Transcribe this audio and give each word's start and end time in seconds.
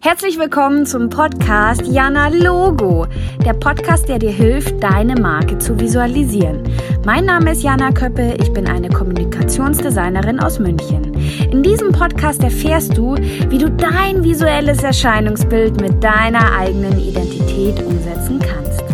Herzlich 0.00 0.38
willkommen 0.38 0.86
zum 0.86 1.08
Podcast 1.08 1.82
Jana 1.86 2.28
Logo, 2.28 3.06
der 3.44 3.54
Podcast, 3.54 4.08
der 4.08 4.18
dir 4.18 4.30
hilft, 4.30 4.80
deine 4.82 5.14
Marke 5.14 5.58
zu 5.58 5.80
visualisieren. 5.80 6.62
Mein 7.04 7.24
Name 7.24 7.52
ist 7.52 7.62
Jana 7.62 7.90
Köppe, 7.90 8.36
ich 8.38 8.52
bin 8.52 8.68
eine 8.68 8.88
Kommunikationsdesignerin 8.88 10.38
aus 10.38 10.58
München. 10.60 11.14
In 11.50 11.62
diesem 11.62 11.90
Podcast 11.92 12.42
erfährst 12.44 12.96
du, 12.96 13.16
wie 13.48 13.58
du 13.58 13.70
dein 13.70 14.22
visuelles 14.22 14.84
Erscheinungsbild 14.84 15.80
mit 15.80 16.04
deiner 16.04 16.52
eigenen 16.52 16.98
Identität 17.00 17.82
umsetzen 17.82 18.38
kannst. 18.38 18.85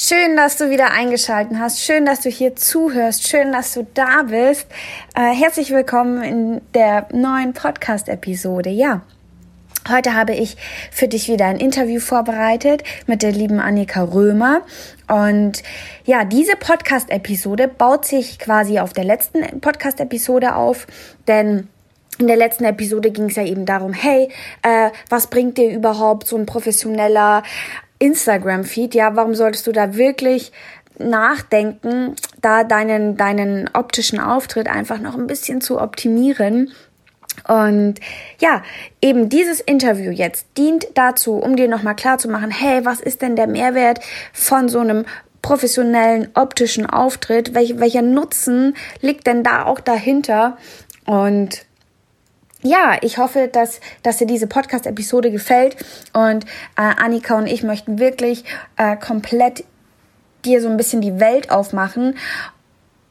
Schön, 0.00 0.36
dass 0.36 0.56
du 0.56 0.70
wieder 0.70 0.92
eingeschaltet 0.92 1.58
hast. 1.58 1.80
Schön, 1.80 2.06
dass 2.06 2.20
du 2.20 2.28
hier 2.28 2.54
zuhörst. 2.54 3.26
Schön, 3.26 3.50
dass 3.50 3.74
du 3.74 3.84
da 3.94 4.22
bist. 4.22 4.68
Äh, 5.16 5.34
herzlich 5.34 5.72
willkommen 5.72 6.22
in 6.22 6.60
der 6.72 7.08
neuen 7.12 7.52
Podcast-Episode. 7.52 8.70
Ja. 8.70 9.00
Heute 9.88 10.14
habe 10.14 10.36
ich 10.36 10.56
für 10.92 11.08
dich 11.08 11.26
wieder 11.26 11.46
ein 11.46 11.56
Interview 11.56 11.98
vorbereitet 11.98 12.84
mit 13.08 13.24
der 13.24 13.32
lieben 13.32 13.58
Annika 13.58 14.04
Römer. 14.04 14.60
Und 15.08 15.64
ja, 16.04 16.24
diese 16.24 16.54
Podcast-Episode 16.54 17.66
baut 17.66 18.04
sich 18.04 18.38
quasi 18.38 18.78
auf 18.78 18.92
der 18.92 19.02
letzten 19.02 19.60
Podcast-Episode 19.60 20.54
auf, 20.54 20.86
denn 21.26 21.66
in 22.18 22.28
der 22.28 22.36
letzten 22.36 22.64
Episode 22.64 23.10
ging 23.10 23.26
es 23.26 23.36
ja 23.36 23.44
eben 23.44 23.66
darum, 23.66 23.92
hey, 23.92 24.28
äh, 24.62 24.90
was 25.08 25.26
bringt 25.26 25.58
dir 25.58 25.72
überhaupt 25.72 26.28
so 26.28 26.36
ein 26.36 26.46
professioneller 26.46 27.42
Instagram-Feed, 27.98 28.94
ja, 28.94 29.16
warum 29.16 29.34
solltest 29.34 29.66
du 29.66 29.72
da 29.72 29.96
wirklich 29.96 30.52
nachdenken, 30.98 32.16
da 32.40 32.64
deinen, 32.64 33.16
deinen 33.16 33.70
optischen 33.72 34.20
Auftritt 34.20 34.68
einfach 34.68 35.00
noch 35.00 35.16
ein 35.16 35.26
bisschen 35.26 35.60
zu 35.60 35.80
optimieren? 35.80 36.72
Und 37.46 38.00
ja, 38.40 38.62
eben 39.00 39.28
dieses 39.28 39.60
Interview 39.60 40.10
jetzt 40.10 40.46
dient 40.56 40.88
dazu, 40.94 41.34
um 41.34 41.56
dir 41.56 41.68
nochmal 41.68 41.94
klar 41.94 42.18
zu 42.18 42.28
machen, 42.28 42.50
hey, 42.50 42.84
was 42.84 43.00
ist 43.00 43.22
denn 43.22 43.36
der 43.36 43.46
Mehrwert 43.46 44.00
von 44.32 44.68
so 44.68 44.80
einem 44.80 45.04
professionellen 45.40 46.28
optischen 46.34 46.86
Auftritt? 46.86 47.54
Welch, 47.54 47.78
welcher 47.78 48.02
Nutzen 48.02 48.76
liegt 49.00 49.26
denn 49.26 49.44
da 49.44 49.64
auch 49.64 49.80
dahinter? 49.80 50.58
Und 51.06 51.64
ja, 52.62 52.96
ich 53.02 53.18
hoffe, 53.18 53.48
dass, 53.50 53.80
dass 54.02 54.18
dir 54.18 54.26
diese 54.26 54.46
Podcast-Episode 54.46 55.30
gefällt. 55.30 55.76
Und 56.12 56.44
äh, 56.76 56.82
Annika 56.82 57.36
und 57.36 57.46
ich 57.46 57.62
möchten 57.62 57.98
wirklich 57.98 58.44
äh, 58.76 58.96
komplett 58.96 59.64
dir 60.44 60.60
so 60.60 60.68
ein 60.68 60.76
bisschen 60.76 61.00
die 61.00 61.20
Welt 61.20 61.50
aufmachen 61.50 62.16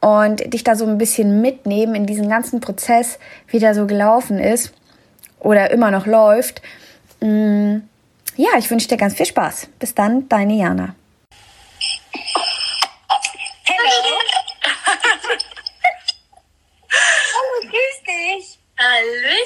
und 0.00 0.52
dich 0.52 0.64
da 0.64 0.76
so 0.76 0.86
ein 0.86 0.98
bisschen 0.98 1.40
mitnehmen 1.40 1.94
in 1.94 2.06
diesen 2.06 2.28
ganzen 2.28 2.60
Prozess, 2.60 3.18
wie 3.48 3.58
der 3.58 3.74
so 3.74 3.86
gelaufen 3.86 4.38
ist 4.38 4.72
oder 5.40 5.70
immer 5.70 5.90
noch 5.90 6.06
läuft. 6.06 6.62
Mm, 7.20 7.78
ja, 8.36 8.50
ich 8.58 8.70
wünsche 8.70 8.88
dir 8.88 8.96
ganz 8.96 9.14
viel 9.14 9.26
Spaß. 9.26 9.68
Bis 9.78 9.94
dann, 9.94 10.28
deine 10.28 10.54
Jana. 10.54 10.94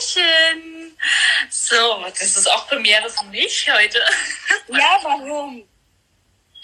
Hallöchen! 0.02 0.96
So, 1.50 2.04
das 2.04 2.36
ist 2.36 2.50
auch 2.50 2.68
Premiere 2.68 3.08
für 3.10 3.24
mich 3.26 3.70
heute. 3.70 3.98
Ja, 4.68 4.98
warum? 5.02 5.68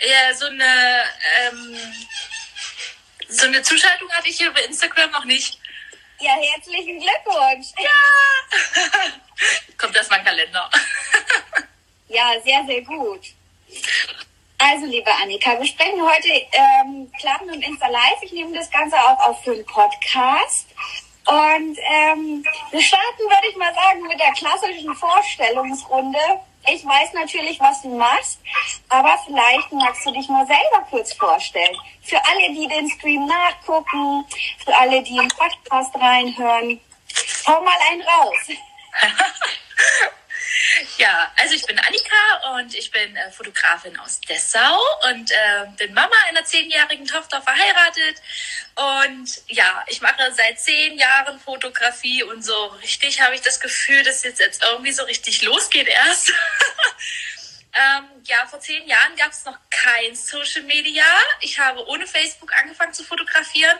Ja, 0.01 0.35
so 0.35 0.47
eine, 0.47 1.05
ähm, 1.41 1.77
so 3.29 3.47
eine 3.47 3.63
Zuschaltung 3.63 4.11
hatte 4.13 4.29
ich 4.29 4.37
hier 4.37 4.53
bei 4.53 4.63
Instagram 4.63 5.11
noch 5.11 5.25
nicht. 5.25 5.59
Ja, 6.21 6.33
herzlichen 6.33 7.01
Glückwunsch. 7.01 7.69
Ja! 7.79 9.13
Kommt 9.79 9.97
das 9.97 10.09
mein 10.11 10.25
Kalender. 10.25 10.71
Ja, 12.11 12.41
sehr, 12.43 12.65
sehr 12.65 12.81
gut. 12.81 13.21
Also, 14.57 14.87
liebe 14.87 15.13
Annika, 15.13 15.59
wir 15.59 15.67
sprechen 15.67 16.01
heute 16.01 16.29
ähm, 16.53 17.13
Klappen 17.21 17.51
und 17.51 17.61
Insta 17.61 17.87
Live. 17.87 18.23
Ich 18.23 18.33
nehme 18.33 18.57
das 18.57 18.71
Ganze 18.71 18.97
auch 18.97 19.19
auf 19.29 19.45
für 19.45 19.53
einen 19.53 19.67
Podcast. 19.67 20.69
Und 21.29 21.79
ähm, 21.79 22.43
wir 22.71 22.81
starten, 22.81 23.21
würde 23.21 23.49
ich 23.51 23.57
mal 23.57 23.75
sagen, 23.75 24.03
mit 24.03 24.19
der 24.19 24.33
klassischen 24.33 24.95
Vorstellungsrunde. 24.95 26.19
Ich 26.67 26.85
weiß 26.85 27.13
natürlich, 27.13 27.61
was 27.61 27.83
du 27.83 27.95
machst, 27.97 28.41
aber 28.89 29.15
vielleicht 29.27 29.71
magst 29.73 30.07
du 30.07 30.11
dich 30.11 30.27
mal 30.29 30.47
selber 30.47 30.87
kurz 30.89 31.13
vorstellen. 31.13 31.77
Für 32.03 32.17
alle, 32.25 32.55
die 32.55 32.67
den 32.67 32.89
Stream 32.89 33.27
nachgucken, 33.27 34.25
für 34.65 34.75
alle, 34.75 35.03
die 35.03 35.17
im 35.17 35.29
Podcast 35.29 35.95
reinhören, 35.97 36.81
hau 37.47 37.63
mal 37.63 37.77
einen 37.91 38.03
raus. 38.03 38.49
Ja, 40.99 41.33
also 41.37 41.55
ich 41.55 41.65
bin 41.65 41.79
Annika 41.79 42.57
und 42.57 42.75
ich 42.75 42.91
bin 42.91 43.15
äh, 43.15 43.31
Fotografin 43.31 43.97
aus 44.01 44.21
Dessau 44.21 44.81
und 45.09 45.31
äh, 45.31 45.67
bin 45.77 45.95
Mama 45.95 46.15
einer 46.29 46.45
zehnjährigen 46.45 47.07
Tochter 47.07 47.41
verheiratet. 47.41 48.21
Und 48.75 49.43
ja, 49.47 49.85
ich 49.87 50.01
mache 50.01 50.33
seit 50.35 50.59
zehn 50.59 50.99
Jahren 50.99 51.39
Fotografie 51.39 52.25
und 52.25 52.45
so 52.45 52.67
richtig 52.83 53.21
habe 53.21 53.37
ich 53.37 53.43
das 53.43 53.61
Gefühl, 53.61 54.03
dass 54.03 54.25
jetzt, 54.25 54.41
jetzt 54.41 54.65
irgendwie 54.65 54.91
so 54.91 55.05
richtig 55.05 55.43
losgeht 55.43 55.87
erst. 55.87 56.33
Ähm, 57.75 58.05
ja, 58.25 58.47
vor 58.47 58.61
zehn 58.61 58.87
Jahren 58.87 59.15
gab 59.17 59.31
es 59.31 59.45
noch 59.45 59.59
kein 59.71 60.15
Social 60.15 60.63
Media. 60.63 61.05
Ich 61.41 61.59
habe 61.59 61.87
ohne 61.87 62.07
Facebook 62.07 62.51
angefangen 62.57 62.95
zu 62.95 63.05
fotografieren. 63.05 63.77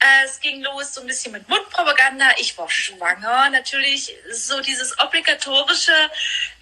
Äh, 0.00 0.24
es 0.24 0.40
ging 0.40 0.60
los 0.62 0.94
so 0.94 1.00
ein 1.02 1.06
bisschen 1.06 1.32
mit 1.32 1.48
Mundpropaganda. 1.48 2.30
Ich 2.38 2.58
war 2.58 2.68
schwanger. 2.68 3.48
Natürlich 3.50 4.12
so 4.32 4.60
dieses 4.60 4.98
obligatorische. 4.98 5.92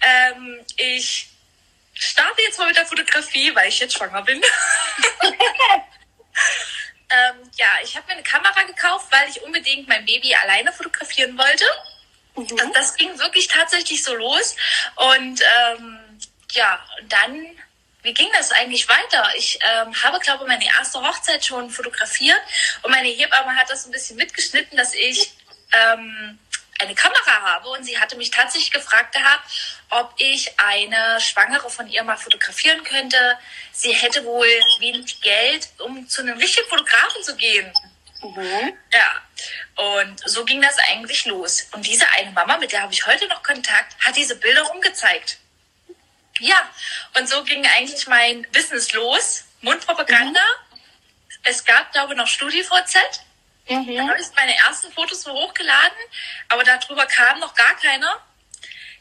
Ähm, 0.01 0.63
ich 0.77 1.29
starte 1.93 2.41
jetzt 2.43 2.59
mal 2.59 2.67
mit 2.67 2.77
der 2.77 2.85
Fotografie, 2.85 3.53
weil 3.55 3.69
ich 3.69 3.79
jetzt 3.79 3.95
schwanger 3.97 4.21
bin. 4.21 4.37
ähm, 7.09 7.51
ja, 7.57 7.69
ich 7.83 7.95
habe 7.97 8.05
mir 8.07 8.13
eine 8.13 8.23
Kamera 8.23 8.63
gekauft, 8.63 9.07
weil 9.09 9.27
ich 9.29 9.41
unbedingt 9.41 9.87
mein 9.87 10.05
Baby 10.05 10.35
alleine 10.35 10.71
fotografieren 10.71 11.37
wollte. 11.37 11.65
Mhm. 12.35 12.51
Und 12.65 12.75
das 12.75 12.95
ging 12.95 13.17
wirklich 13.17 13.47
tatsächlich 13.47 14.03
so 14.03 14.15
los. 14.15 14.55
Und 14.95 15.41
ähm, 15.41 15.99
ja, 16.51 16.79
und 16.99 17.11
dann, 17.11 17.45
wie 18.03 18.13
ging 18.13 18.29
das 18.33 18.51
eigentlich 18.51 18.87
weiter? 18.87 19.27
Ich 19.37 19.59
ähm, 19.61 19.93
habe, 20.03 20.19
glaube 20.19 20.43
ich, 20.43 20.47
meine 20.47 20.65
erste 20.65 21.01
Hochzeit 21.01 21.45
schon 21.45 21.69
fotografiert 21.69 22.39
und 22.83 22.91
meine 22.91 23.09
Hebamme 23.09 23.55
hat 23.55 23.69
das 23.69 23.85
ein 23.85 23.91
bisschen 23.91 24.17
mitgeschnitten, 24.17 24.77
dass 24.77 24.93
ich 24.93 25.33
ähm, 25.73 26.39
eine 26.79 26.95
Kamera 26.95 27.41
habe 27.41 27.69
und 27.69 27.83
sie 27.83 27.99
hatte 27.99 28.15
mich 28.17 28.29
tatsächlich 28.31 28.71
gefragt 28.71 29.13
gehabt, 29.13 29.49
ob 29.89 30.13
ich 30.17 30.59
eine 30.59 31.19
Schwangere 31.19 31.69
von 31.69 31.87
ihr 31.87 32.03
mal 32.03 32.17
fotografieren 32.17 32.83
könnte. 32.83 33.37
Sie 33.71 33.91
hätte 33.91 34.23
wohl 34.25 34.47
wenig 34.79 35.21
Geld, 35.21 35.69
um 35.79 36.07
zu 36.07 36.21
einem 36.21 36.37
richtigen 36.37 36.67
Fotografen 36.67 37.23
zu 37.23 37.35
gehen. 37.35 37.73
Mhm. 38.21 38.73
Ja, 38.93 39.21
und 39.99 40.21
so 40.25 40.43
ging 40.45 40.61
das 40.61 40.77
eigentlich 40.89 41.25
los. 41.25 41.67
Und 41.71 41.85
diese 41.85 42.07
eine 42.11 42.31
Mama, 42.31 42.57
mit 42.57 42.71
der 42.71 42.81
habe 42.81 42.93
ich 42.93 43.05
heute 43.05 43.27
noch 43.27 43.43
Kontakt, 43.43 43.95
hat 44.03 44.15
diese 44.15 44.35
Bilder 44.35 44.63
rumgezeigt. 44.63 45.37
Ja, 46.39 46.69
und 47.17 47.27
so 47.27 47.43
ging 47.43 47.65
eigentlich 47.65 48.07
mein 48.07 48.45
Business 48.51 48.93
los. 48.93 49.45
Mundpropaganda. 49.61 50.39
Mhm. 50.39 50.79
Es 51.43 51.63
gab, 51.65 51.91
glaube 51.91 52.13
ich, 52.13 52.17
noch 52.17 52.27
StudiVZ. 52.27 52.95
Mhm. 53.69 53.95
Da 53.97 54.07
habe 54.07 54.21
ich 54.21 54.27
meine 54.35 54.55
ersten 54.55 54.91
Fotos 54.91 55.23
so 55.23 55.31
hochgeladen, 55.31 55.97
aber 56.49 56.63
darüber 56.63 57.05
kam 57.05 57.39
noch 57.39 57.53
gar 57.55 57.75
keiner. 57.75 58.21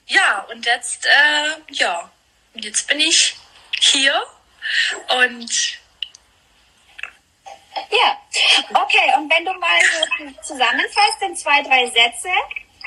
Ja, 0.07 0.47
und 0.51 0.65
jetzt, 0.65 1.07
äh, 1.07 1.51
ja, 1.71 2.11
jetzt 2.55 2.87
bin 2.87 3.01
ich 3.01 3.37
hier 3.81 4.27
und 5.21 5.79
ja, 7.91 8.19
okay. 8.75 9.13
Und 9.17 9.31
wenn 9.31 9.45
du 9.45 9.53
mal 9.55 9.81
so 9.83 10.55
zusammenfasst 10.55 11.23
in 11.23 11.37
zwei, 11.37 11.63
drei 11.63 11.87
Sätze, 11.87 12.29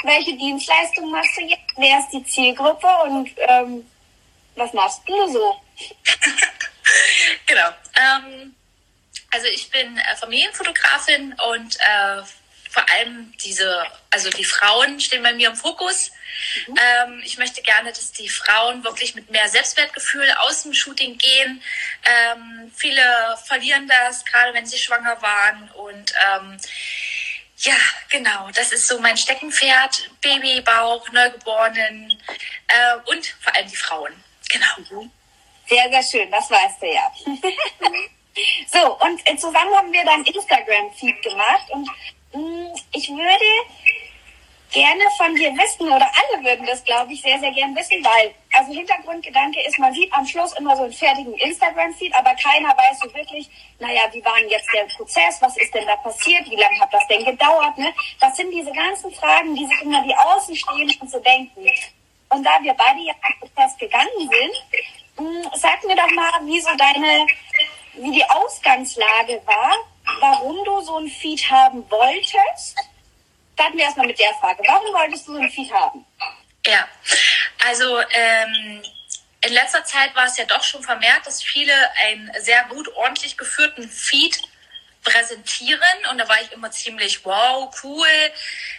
welche 0.03 0.35
Dienstleistung 0.35 1.11
machst 1.11 1.37
du 1.37 1.41
jetzt? 1.41 1.61
Wer 1.77 1.99
ist 1.99 2.09
die 2.09 2.23
Zielgruppe 2.23 2.87
und 3.03 3.29
ähm, 3.37 3.85
was 4.55 4.73
machst 4.73 5.01
du 5.07 5.31
so? 5.31 5.61
genau. 7.45 7.69
Ähm, 7.95 8.55
also 9.31 9.47
ich 9.47 9.69
bin 9.69 9.97
äh, 9.97 10.15
Familienfotografin 10.15 11.35
und 11.51 11.75
äh, 11.77 12.21
vor 12.69 12.85
allem 12.91 13.33
diese, 13.43 13.85
also 14.11 14.29
die 14.29 14.45
Frauen 14.45 14.99
stehen 14.99 15.23
bei 15.23 15.33
mir 15.33 15.49
im 15.49 15.55
Fokus. 15.55 16.11
Mhm. 16.67 16.75
Ähm, 16.77 17.21
ich 17.25 17.37
möchte 17.37 17.61
gerne, 17.61 17.89
dass 17.89 18.11
die 18.11 18.29
Frauen 18.29 18.83
wirklich 18.83 19.15
mit 19.15 19.29
mehr 19.31 19.49
Selbstwertgefühl 19.49 20.29
aus 20.39 20.63
dem 20.63 20.73
Shooting 20.73 21.17
gehen. 21.17 21.61
Ähm, 22.03 22.71
viele 22.75 23.01
verlieren 23.45 23.87
das, 23.87 24.23
gerade 24.25 24.53
wenn 24.53 24.65
sie 24.65 24.77
schwanger 24.77 25.21
waren. 25.21 25.69
Und 25.71 26.13
ähm, 26.31 26.57
ja, 27.57 27.75
genau, 28.09 28.49
das 28.53 28.71
ist 28.71 28.87
so 28.87 28.99
mein 28.99 29.17
Steckenpferd. 29.17 30.09
Babybauch, 30.21 31.11
Neugeborenen 31.11 32.11
äh, 32.67 32.95
und 33.05 33.25
vor 33.41 33.55
allem 33.55 33.67
die 33.67 33.75
Frauen. 33.75 34.13
Genau. 34.49 35.05
Sehr, 35.67 35.89
sehr 35.89 36.03
schön, 36.03 36.31
das 36.31 36.49
weißt 36.49 36.81
du 36.81 36.87
ja. 36.87 37.11
so, 38.67 38.97
und 39.05 39.39
zusammen 39.39 39.75
haben 39.75 39.93
wir 39.93 40.03
dann 40.03 40.23
Instagram-Feed 40.23 41.21
gemacht 41.21 41.69
und 41.69 41.87
mh, 42.33 42.39
mm, 42.39 42.75
ich 42.93 43.09
würde 43.09 43.45
gerne 44.71 45.03
von 45.17 45.35
dir 45.35 45.51
wissen, 45.53 45.87
oder 45.87 46.05
alle 46.05 46.43
würden 46.43 46.65
das, 46.65 46.83
glaube 46.83 47.13
ich, 47.13 47.21
sehr, 47.21 47.39
sehr 47.39 47.51
gern 47.51 47.75
wissen, 47.75 48.03
weil, 48.03 48.33
also 48.53 48.71
Hintergrundgedanke 48.71 49.61
ist, 49.67 49.79
man 49.79 49.93
sieht 49.93 50.11
am 50.13 50.25
Schluss 50.25 50.53
immer 50.53 50.75
so 50.75 50.83
einen 50.83 50.93
fertigen 50.93 51.33
Instagram-Feed, 51.33 52.13
aber 52.15 52.33
keiner 52.35 52.69
weiß 52.69 52.99
so 52.99 53.13
wirklich, 53.13 53.49
naja, 53.79 54.01
wie 54.11 54.23
war 54.23 54.39
denn 54.39 54.49
jetzt 54.49 54.69
der 54.73 54.85
Prozess, 54.95 55.41
was 55.41 55.57
ist 55.57 55.73
denn 55.73 55.85
da 55.85 55.95
passiert, 55.97 56.49
wie 56.49 56.55
lange 56.55 56.79
hat 56.79 56.93
das 56.93 57.07
denn 57.07 57.25
gedauert, 57.25 57.77
ne? 57.77 57.93
Das 58.19 58.35
sind 58.35 58.51
diese 58.51 58.71
ganzen 58.71 59.11
Fragen, 59.11 59.55
die 59.55 59.65
sich 59.65 59.81
immer 59.81 60.03
die 60.03 60.15
und 61.01 61.09
so 61.09 61.19
denken. 61.19 61.67
Und 62.29 62.43
da 62.43 62.59
wir 62.61 62.73
beide 62.73 62.99
ja 62.99 63.13
Prozess 63.39 63.77
gegangen 63.77 64.09
sind, 64.19 65.17
hm, 65.17 65.51
sag 65.55 65.83
mir 65.83 65.95
doch 65.95 66.11
mal, 66.11 66.31
wie 66.45 66.61
so 66.61 66.69
deine, 66.77 67.25
wie 67.93 68.11
die 68.11 68.25
Ausgangslage 68.25 69.41
war, 69.45 69.75
warum 70.19 70.63
du 70.63 70.81
so 70.81 70.97
ein 70.97 71.07
Feed 71.07 71.49
haben 71.49 71.89
wolltest 71.89 72.77
starten 73.59 73.77
wir 73.77 73.83
erstmal 73.83 74.07
mit 74.07 74.17
der 74.17 74.33
Frage. 74.35 74.63
Warum 74.65 74.93
wolltest 74.93 75.27
du 75.27 75.33
so 75.33 75.39
ein 75.39 75.49
Feed 75.49 75.69
haben? 75.73 76.05
Ja, 76.65 76.87
also 77.67 77.99
ähm, 77.99 78.81
in 79.45 79.53
letzter 79.53 79.83
Zeit 79.83 80.15
war 80.15 80.27
es 80.27 80.37
ja 80.37 80.45
doch 80.45 80.63
schon 80.63 80.81
vermehrt, 80.81 81.25
dass 81.25 81.43
viele 81.43 81.73
einen 82.05 82.31
sehr 82.39 82.63
gut 82.69 82.87
ordentlich 82.95 83.37
geführten 83.37 83.89
Feed 83.89 84.41
präsentieren 85.09 86.05
und 86.09 86.17
da 86.17 86.27
war 86.27 86.41
ich 86.41 86.51
immer 86.51 86.71
ziemlich 86.71 87.25
wow, 87.25 87.73
cool. 87.83 88.07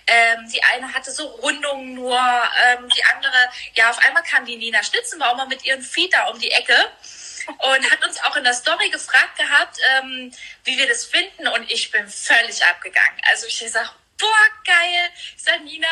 Ähm, 0.07 0.49
die 0.53 0.63
eine 0.63 0.93
hatte 0.93 1.11
so 1.11 1.27
Rundungen 1.27 1.95
nur, 1.95 2.19
ähm, 2.19 2.89
die 2.89 3.05
andere, 3.05 3.49
ja, 3.75 3.91
auf 3.91 3.99
einmal 3.99 4.23
kam 4.23 4.45
die 4.45 4.57
Nina 4.57 4.83
Schnitzenbaumer 4.83 5.47
mit 5.47 5.65
ihren 5.65 5.83
Feed 5.83 6.13
da 6.13 6.29
um 6.29 6.39
die 6.39 6.51
Ecke 6.51 6.77
und 7.47 7.91
hat 7.91 8.05
uns 8.05 8.23
auch 8.25 8.37
in 8.37 8.45
der 8.45 8.55
Story 8.55 8.91
gefragt 8.91 9.37
gehabt, 9.37 9.79
ähm, 9.97 10.33
wie 10.65 10.79
wir 10.79 10.89
das 10.89 11.05
finden 11.05 11.49
und 11.49 11.71
ich 11.71 11.91
bin 11.91 12.09
völlig 12.09 12.65
abgegangen. 12.65 13.21
Also 13.31 13.47
ich 13.47 13.59
sage, 13.71 13.91
boah, 14.21 14.47
geil, 14.65 15.11
ich 15.37 15.43
sag 15.43 15.63
Nina. 15.65 15.89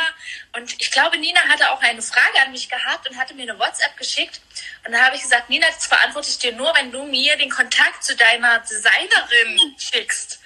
Und 0.55 0.81
ich 0.81 0.91
glaube, 0.91 1.19
Nina 1.19 1.41
hatte 1.49 1.71
auch 1.71 1.81
eine 1.81 2.03
Frage 2.03 2.41
an 2.45 2.53
mich 2.53 2.69
gehabt 2.69 3.09
und 3.09 3.17
hatte 3.17 3.35
mir 3.35 3.43
eine 3.43 3.59
WhatsApp 3.59 3.97
geschickt. 3.97 4.41
Und 4.85 4.93
da 4.93 5.05
habe 5.05 5.17
ich 5.17 5.23
gesagt, 5.23 5.51
Nina, 5.51 5.67
das 5.67 5.89
beantworte 5.89 6.29
ich 6.29 6.39
dir 6.39 6.53
nur, 6.53 6.75
wenn 6.77 6.93
du 6.93 7.05
mir 7.05 7.37
den 7.37 7.51
Kontakt 7.51 8.05
zu 8.05 8.15
deiner 8.17 8.61
Designerin 8.61 9.77
schickst. 9.79 10.41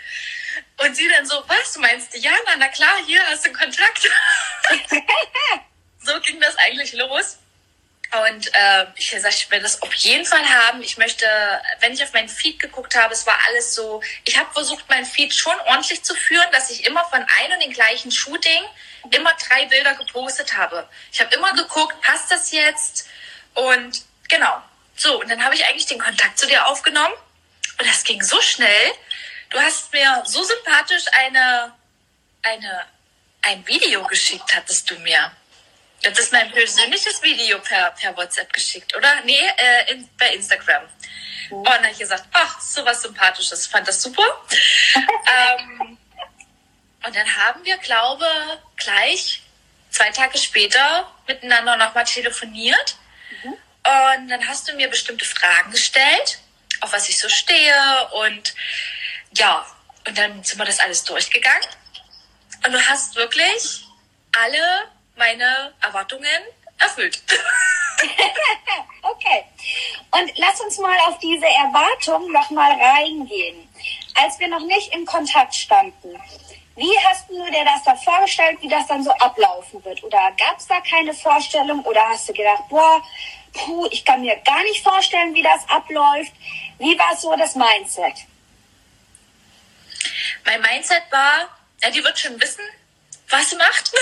Und 0.78 0.94
sie 0.96 1.08
dann 1.08 1.26
so, 1.26 1.42
was, 1.46 1.74
du 1.74 1.80
meinst 1.80 2.14
Diana? 2.14 2.56
Na 2.58 2.68
klar, 2.68 2.96
hier 3.06 3.20
hast 3.26 3.46
du 3.46 3.52
Kontakt. 3.52 4.08
so 5.98 6.20
ging 6.20 6.40
das 6.40 6.56
eigentlich 6.56 6.92
los. 6.94 7.38
Und 8.12 8.54
äh, 8.54 8.86
ich 8.96 9.10
sage, 9.10 9.34
ich 9.34 9.50
will 9.50 9.60
das 9.60 9.80
auf 9.80 9.94
jeden 9.94 10.26
Fall 10.26 10.44
haben. 10.46 10.82
Ich 10.82 10.98
möchte, 10.98 11.24
wenn 11.80 11.94
ich 11.94 12.02
auf 12.02 12.12
meinen 12.12 12.28
Feed 12.28 12.58
geguckt 12.58 12.94
habe, 12.94 13.14
es 13.14 13.26
war 13.26 13.38
alles 13.48 13.74
so, 13.74 14.02
ich 14.24 14.36
habe 14.38 14.52
versucht, 14.52 14.86
meinen 14.90 15.06
Feed 15.06 15.32
schon 15.34 15.58
ordentlich 15.60 16.02
zu 16.02 16.14
führen, 16.14 16.46
dass 16.52 16.68
ich 16.70 16.84
immer 16.84 17.04
von 17.06 17.24
einem 17.40 17.54
und 17.54 17.62
den 17.62 17.72
gleichen 17.72 18.10
Shooting 18.10 18.62
immer 19.10 19.32
drei 19.48 19.64
Bilder 19.64 19.94
gepostet 19.94 20.54
habe. 20.54 20.86
Ich 21.10 21.20
habe 21.20 21.34
immer 21.34 21.54
geguckt, 21.54 22.00
passt 22.02 22.30
das 22.30 22.52
jetzt? 22.52 23.08
Und 23.54 24.02
genau. 24.28 24.62
So, 24.94 25.18
und 25.20 25.30
dann 25.30 25.42
habe 25.42 25.54
ich 25.54 25.64
eigentlich 25.64 25.86
den 25.86 25.98
Kontakt 25.98 26.38
zu 26.38 26.46
dir 26.46 26.66
aufgenommen. 26.66 27.14
Und 27.78 27.88
das 27.88 28.04
ging 28.04 28.22
so 28.22 28.40
schnell. 28.42 28.92
Du 29.48 29.58
hast 29.58 29.90
mir 29.92 30.22
so 30.26 30.42
sympathisch 30.44 31.04
eine, 31.12 31.74
eine, 32.42 32.86
ein 33.40 33.66
Video 33.66 34.04
geschickt, 34.04 34.54
hattest 34.54 34.90
du 34.90 34.98
mir. 34.98 35.32
Das 36.02 36.18
ist 36.18 36.32
mein 36.32 36.50
persönliches 36.50 37.22
Video 37.22 37.58
per, 37.60 37.92
per 37.92 38.16
WhatsApp 38.16 38.52
geschickt, 38.52 38.94
oder? 38.96 39.20
Nee, 39.24 39.38
äh, 39.56 39.92
in, 39.92 40.08
bei 40.18 40.34
Instagram. 40.34 40.82
Mhm. 41.48 41.56
Und 41.58 41.66
dann 41.66 41.82
habe 41.82 41.92
ich 41.92 41.98
gesagt, 41.98 42.24
ach, 42.32 42.60
so 42.60 42.84
was 42.84 43.02
Sympathisches, 43.02 43.66
fand 43.66 43.86
das 43.86 44.02
super. 44.02 44.24
ähm, 44.94 45.98
und 47.04 47.16
dann 47.16 47.36
haben 47.36 47.64
wir, 47.64 47.76
glaube 47.78 48.26
gleich 48.76 49.42
zwei 49.90 50.10
Tage 50.10 50.38
später 50.38 51.12
miteinander 51.26 51.76
nochmal 51.76 52.04
telefoniert. 52.04 52.96
Mhm. 53.42 53.52
Und 53.52 54.28
dann 54.28 54.46
hast 54.48 54.68
du 54.68 54.74
mir 54.74 54.88
bestimmte 54.88 55.24
Fragen 55.24 55.70
gestellt, 55.70 56.38
auf 56.80 56.92
was 56.92 57.08
ich 57.08 57.18
so 57.18 57.28
stehe. 57.28 58.08
Und 58.12 58.54
ja, 59.36 59.64
und 60.06 60.18
dann 60.18 60.42
sind 60.42 60.58
wir 60.58 60.64
das 60.64 60.80
alles 60.80 61.04
durchgegangen. 61.04 61.68
Und 62.64 62.72
du 62.72 62.80
hast 62.88 63.14
wirklich 63.16 63.84
alle 64.32 64.88
meine 65.22 65.72
Erwartungen 65.80 66.42
erfüllt. 66.78 67.22
okay. 69.02 69.44
Und 70.10 70.32
lass 70.36 70.60
uns 70.60 70.78
mal 70.78 70.98
auf 71.06 71.16
diese 71.20 71.46
Erwartung 71.46 72.32
noch 72.32 72.50
mal 72.50 72.72
reingehen. 72.72 73.68
Als 74.16 74.40
wir 74.40 74.48
noch 74.48 74.66
nicht 74.66 74.92
in 74.92 75.06
Kontakt 75.06 75.54
standen, 75.54 76.20
wie 76.74 76.98
hast 77.06 77.30
du 77.30 77.36
dir 77.50 77.64
das 77.64 77.84
da 77.84 77.94
vorgestellt, 77.94 78.58
wie 78.62 78.68
das 78.68 78.88
dann 78.88 79.04
so 79.04 79.12
ablaufen 79.12 79.84
wird? 79.84 80.02
Oder 80.02 80.32
gab 80.36 80.58
es 80.58 80.66
da 80.66 80.80
keine 80.80 81.14
Vorstellung? 81.14 81.84
Oder 81.84 82.08
hast 82.08 82.28
du 82.28 82.32
gedacht, 82.32 82.64
boah, 82.68 83.00
puh, 83.52 83.86
ich 83.92 84.04
kann 84.04 84.22
mir 84.22 84.36
gar 84.38 84.62
nicht 84.64 84.82
vorstellen, 84.82 85.34
wie 85.34 85.42
das 85.42 85.68
abläuft? 85.68 86.32
Wie 86.78 86.98
war 86.98 87.14
so 87.16 87.36
das 87.36 87.54
Mindset? 87.54 88.26
Mein 90.44 90.60
Mindset 90.62 91.04
war, 91.10 91.48
ja, 91.80 91.90
die 91.90 92.02
wird 92.02 92.18
schon 92.18 92.40
wissen, 92.40 92.64
was 93.32 93.52
macht. 93.54 93.92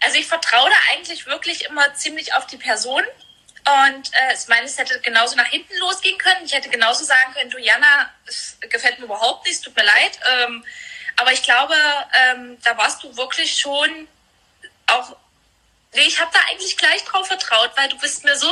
also 0.00 0.16
ich 0.16 0.26
vertraue 0.26 0.70
da 0.70 0.76
eigentlich 0.92 1.26
wirklich 1.26 1.64
immer 1.64 1.92
ziemlich 1.94 2.34
auf 2.34 2.46
die 2.46 2.58
Person. 2.58 3.02
Und 3.66 4.14
äh, 4.14 4.34
ich 4.34 4.48
meine, 4.48 4.66
es 4.66 4.78
hätte 4.78 5.00
genauso 5.00 5.36
nach 5.36 5.48
hinten 5.48 5.76
losgehen 5.78 6.18
können. 6.18 6.44
Ich 6.44 6.52
hätte 6.52 6.68
genauso 6.68 7.04
sagen 7.04 7.32
können, 7.34 7.50
du 7.50 7.58
Jana, 7.58 8.10
es 8.26 8.56
gefällt 8.60 8.98
mir 8.98 9.04
überhaupt 9.04 9.46
nicht, 9.46 9.62
tut 9.62 9.76
mir 9.76 9.84
leid. 9.84 10.18
Ähm, 10.32 10.64
aber 11.16 11.32
ich 11.32 11.42
glaube, 11.42 11.74
ähm, 12.30 12.58
da 12.62 12.76
warst 12.76 13.02
du 13.02 13.16
wirklich 13.16 13.58
schon 13.58 14.08
auch 14.86 15.16
Nee, 15.92 16.02
ich 16.02 16.20
habe 16.20 16.30
da 16.32 16.38
eigentlich 16.48 16.76
gleich 16.76 17.04
drauf 17.04 17.26
vertraut, 17.26 17.72
weil 17.76 17.88
du 17.88 17.98
bist 17.98 18.22
mir 18.22 18.36
so, 18.36 18.48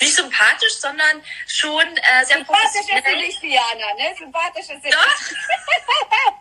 nicht 0.00 0.14
sympathisch, 0.14 0.74
sondern 0.80 1.22
schon 1.46 1.96
äh, 1.96 2.24
sehr 2.24 2.38
sympathisch 2.38 2.46
professionell. 2.46 3.02
Sympathisch 3.02 3.28
ist 3.28 3.42
du 3.42 3.46
nicht, 3.46 3.54
Diana, 3.54 3.94
ne? 3.94 4.14
Sympathisch 4.18 4.68
ist 4.68 4.84
Doch. 4.92 6.32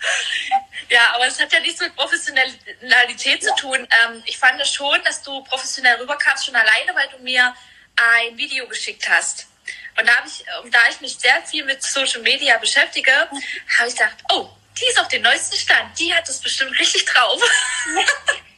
ja, 0.90 1.14
aber 1.14 1.26
es 1.26 1.40
hat 1.40 1.52
ja 1.52 1.60
nichts 1.60 1.80
mit 1.80 1.96
Professionalität 1.96 3.42
zu 3.42 3.54
tun. 3.54 3.88
Ähm, 4.04 4.22
ich 4.26 4.36
fand 4.36 4.64
schon, 4.66 5.02
dass 5.02 5.22
du 5.22 5.42
professionell 5.44 5.96
rüberkamst, 5.96 6.44
schon 6.44 6.56
alleine, 6.56 6.94
weil 6.94 7.08
du 7.08 7.18
mir 7.22 7.54
ein 7.96 8.36
Video 8.36 8.66
geschickt 8.68 9.08
hast. 9.08 9.46
Und 9.98 10.06
da 10.06 10.12
ich, 10.26 10.44
da 10.70 10.78
ich 10.90 11.00
mich 11.00 11.18
sehr 11.18 11.42
viel 11.42 11.64
mit 11.64 11.82
Social 11.82 12.20
Media 12.20 12.58
beschäftige, 12.58 13.12
habe 13.12 13.88
ich 13.88 13.94
gedacht, 13.94 14.18
oh, 14.30 14.50
die 14.78 14.84
ist 14.86 15.00
auf 15.00 15.08
dem 15.08 15.22
neuesten 15.22 15.56
Stand, 15.56 15.98
die 15.98 16.12
hat 16.14 16.28
es 16.28 16.38
bestimmt 16.38 16.78
richtig 16.78 17.06
drauf. 17.06 17.40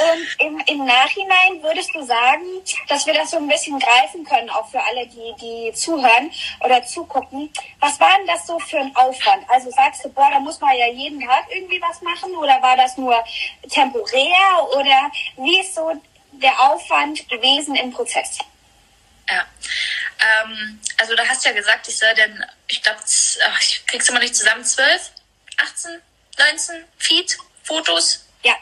Und 0.00 0.46
im, 0.46 0.58
im 0.66 0.86
Nachhinein 0.86 1.62
würdest 1.62 1.94
du 1.94 2.02
sagen, 2.04 2.44
dass 2.88 3.06
wir 3.06 3.12
das 3.12 3.30
so 3.30 3.36
ein 3.36 3.48
bisschen 3.48 3.78
greifen 3.78 4.24
können, 4.24 4.48
auch 4.48 4.70
für 4.70 4.82
alle, 4.82 5.06
die, 5.06 5.34
die 5.40 5.72
zuhören 5.74 6.30
oder 6.64 6.82
zugucken. 6.84 7.52
Was 7.80 8.00
war 8.00 8.16
denn 8.18 8.26
das 8.26 8.46
so 8.46 8.58
für 8.58 8.78
ein 8.78 8.94
Aufwand? 8.96 9.44
Also 9.48 9.70
sagst 9.70 10.04
du, 10.04 10.08
boah, 10.08 10.30
da 10.30 10.40
muss 10.40 10.60
man 10.60 10.76
ja 10.76 10.86
jeden 10.86 11.20
Tag 11.20 11.44
irgendwie 11.52 11.80
was 11.82 12.00
machen? 12.00 12.34
Oder 12.36 12.62
war 12.62 12.76
das 12.76 12.96
nur 12.96 13.22
temporär? 13.68 14.68
Oder 14.74 15.10
wie 15.36 15.60
ist 15.60 15.74
so 15.74 15.92
der 16.32 16.58
Aufwand 16.60 17.28
gewesen 17.28 17.74
im 17.76 17.92
Prozess? 17.92 18.38
Ja, 19.28 19.46
ähm, 20.20 20.80
also 20.96 21.14
da 21.14 21.26
hast 21.26 21.44
du 21.44 21.50
ja 21.50 21.54
gesagt, 21.54 21.86
ich 21.88 21.96
soll 21.96 22.12
denn, 22.14 22.44
ich 22.68 22.82
glaube, 22.82 23.00
ich 23.06 23.86
krieg's 23.86 24.08
immer 24.08 24.18
nicht 24.18 24.34
zusammen, 24.34 24.64
12, 24.64 25.10
18, 25.58 26.02
19 26.38 26.84
Feed, 26.98 27.38
Fotos, 27.62 28.26
ja. 28.42 28.54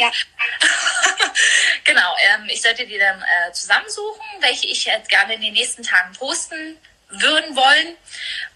genau, 1.84 2.16
ähm, 2.28 2.48
ich 2.48 2.62
sollte 2.62 2.86
die 2.86 2.98
dann 2.98 3.22
äh, 3.22 3.52
zusammensuchen, 3.52 4.22
welche 4.40 4.66
ich 4.66 4.84
jetzt 4.84 5.08
gerne 5.08 5.34
in 5.34 5.40
den 5.40 5.52
nächsten 5.52 5.82
Tagen 5.82 6.12
posten 6.14 6.78
würden 7.10 7.56
wollen. 7.56 7.96